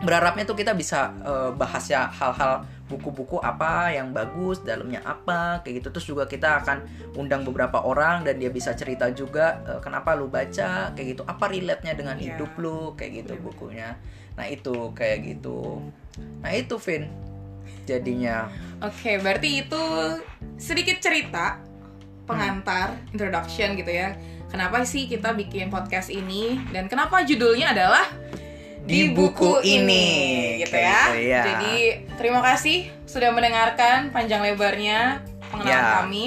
berharapnya 0.00 0.48
tuh 0.48 0.56
kita 0.56 0.72
bisa 0.72 1.12
eh, 1.20 1.50
bahas 1.52 1.84
ya 1.86 2.08
hal-hal 2.08 2.64
buku-buku 2.84 3.40
apa 3.40 3.88
yang 3.90 4.12
bagus, 4.12 4.60
dalamnya 4.60 5.00
apa, 5.02 5.64
kayak 5.64 5.80
gitu. 5.80 5.88
Terus 5.88 6.06
juga 6.06 6.24
kita 6.28 6.60
akan 6.60 6.78
undang 7.16 7.40
beberapa 7.42 7.80
orang 7.80 8.22
dan 8.22 8.36
dia 8.36 8.52
bisa 8.52 8.76
cerita 8.76 9.08
juga 9.10 9.64
eh, 9.64 9.80
kenapa 9.80 10.12
lu 10.12 10.28
baca, 10.28 10.92
kayak 10.92 11.16
gitu. 11.16 11.22
Apa 11.24 11.48
relate-nya 11.48 11.96
dengan 11.96 12.16
Iya. 12.20 12.36
hidup 12.36 12.52
lu, 12.60 12.92
kayak 12.94 13.24
gitu 13.24 13.32
Bener-bener. 13.34 13.56
bukunya. 13.56 13.88
Nah, 14.34 14.46
itu 14.46 14.74
kayak 14.92 15.18
gitu. 15.24 15.80
Nah, 16.42 16.50
itu 16.52 16.76
Vin. 16.78 17.06
Jadinya 17.84 18.48
Oke, 18.80 19.20
berarti 19.20 19.60
itu 19.64 19.82
sedikit 20.56 20.96
cerita 21.00 21.60
pengantar, 22.24 22.96
introduction 23.12 23.76
gitu 23.76 23.92
ya. 23.92 24.16
Kenapa 24.48 24.84
sih 24.84 25.04
kita 25.04 25.32
bikin 25.32 25.68
podcast 25.68 26.08
ini 26.08 26.56
dan 26.72 26.88
kenapa 26.88 27.20
judulnya 27.24 27.72
adalah 27.76 28.06
Di 28.84 29.12
buku 29.12 29.64
ini. 29.64 30.08
Gitu 30.74 30.82
ya. 30.82 30.98
gitu, 31.00 31.14
ya. 31.24 31.42
Jadi 31.44 31.74
terima 32.14 32.40
kasih 32.40 32.76
sudah 33.04 33.30
mendengarkan 33.30 34.10
panjang 34.10 34.42
lebarnya 34.42 35.22
pengenalan 35.48 35.70
Ya. 35.70 35.94
kami. 36.00 36.24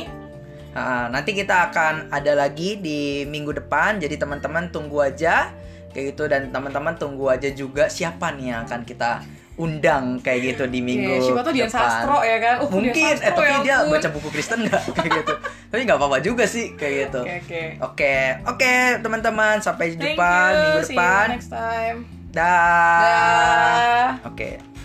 Ah, 0.71 1.05
nanti 1.07 1.33
kita 1.33 1.67
akan 1.67 2.09
ada 2.09 2.33
lagi 2.33 2.77
di 2.77 2.99
minggu 3.23 3.51
depan. 3.51 3.97
Jadi 3.97 4.15
teman-teman 4.15 4.69
tunggu 4.69 5.01
aja 5.01 5.49
kayak 5.89 6.13
gitu 6.13 6.25
dan 6.25 6.47
teman-teman 6.47 6.93
tunggu 6.93 7.27
aja 7.27 7.49
juga 7.49 7.87
siapa 7.87 8.29
nih 8.31 8.45
yang 8.47 8.61
akan 8.63 8.83
kita 8.83 9.25
undang 9.57 10.21
kayak 10.21 10.53
gitu 10.53 10.69
di 10.69 10.79
minggu 10.79 11.09
Iya, 11.09 11.21
siapa 11.23 11.41
tuh 11.41 11.49
Dian 11.49 11.65
depan. 11.65 11.81
Sastro 11.81 12.17
ya 12.21 12.37
kan? 12.37 12.55
Dian 12.61 12.69
Mungkin, 12.69 12.93
eh 13.01 13.17
Sastro, 13.17 13.33
tapi 13.33 13.49
ya 13.49 13.57
dia 13.59 13.75
ampun. 13.79 13.91
baca 13.91 14.09
buku 14.13 14.27
Kristen 14.29 14.59
nggak 14.63 14.81
kayak 14.95 15.11
gitu. 15.17 15.33
Tapi 15.67 15.81
nggak 15.81 15.97
apa-apa 15.97 16.17
juga 16.21 16.43
sih 16.45 16.65
kayak 16.71 16.93
gitu. 17.09 17.21
Oke, 17.25 17.61
oke. 17.81 18.15
Oke, 18.45 18.73
teman-teman 19.01 19.57
sampai 19.57 19.85
jumpa 19.91 20.29
minggu 20.53 20.79
See 20.85 20.93
you 20.93 21.01
depan. 21.01 21.25
next 21.33 21.49
time. 21.49 22.16
Dah. 22.31 23.01
Dah. 23.01 24.27
Oke. 24.27 24.76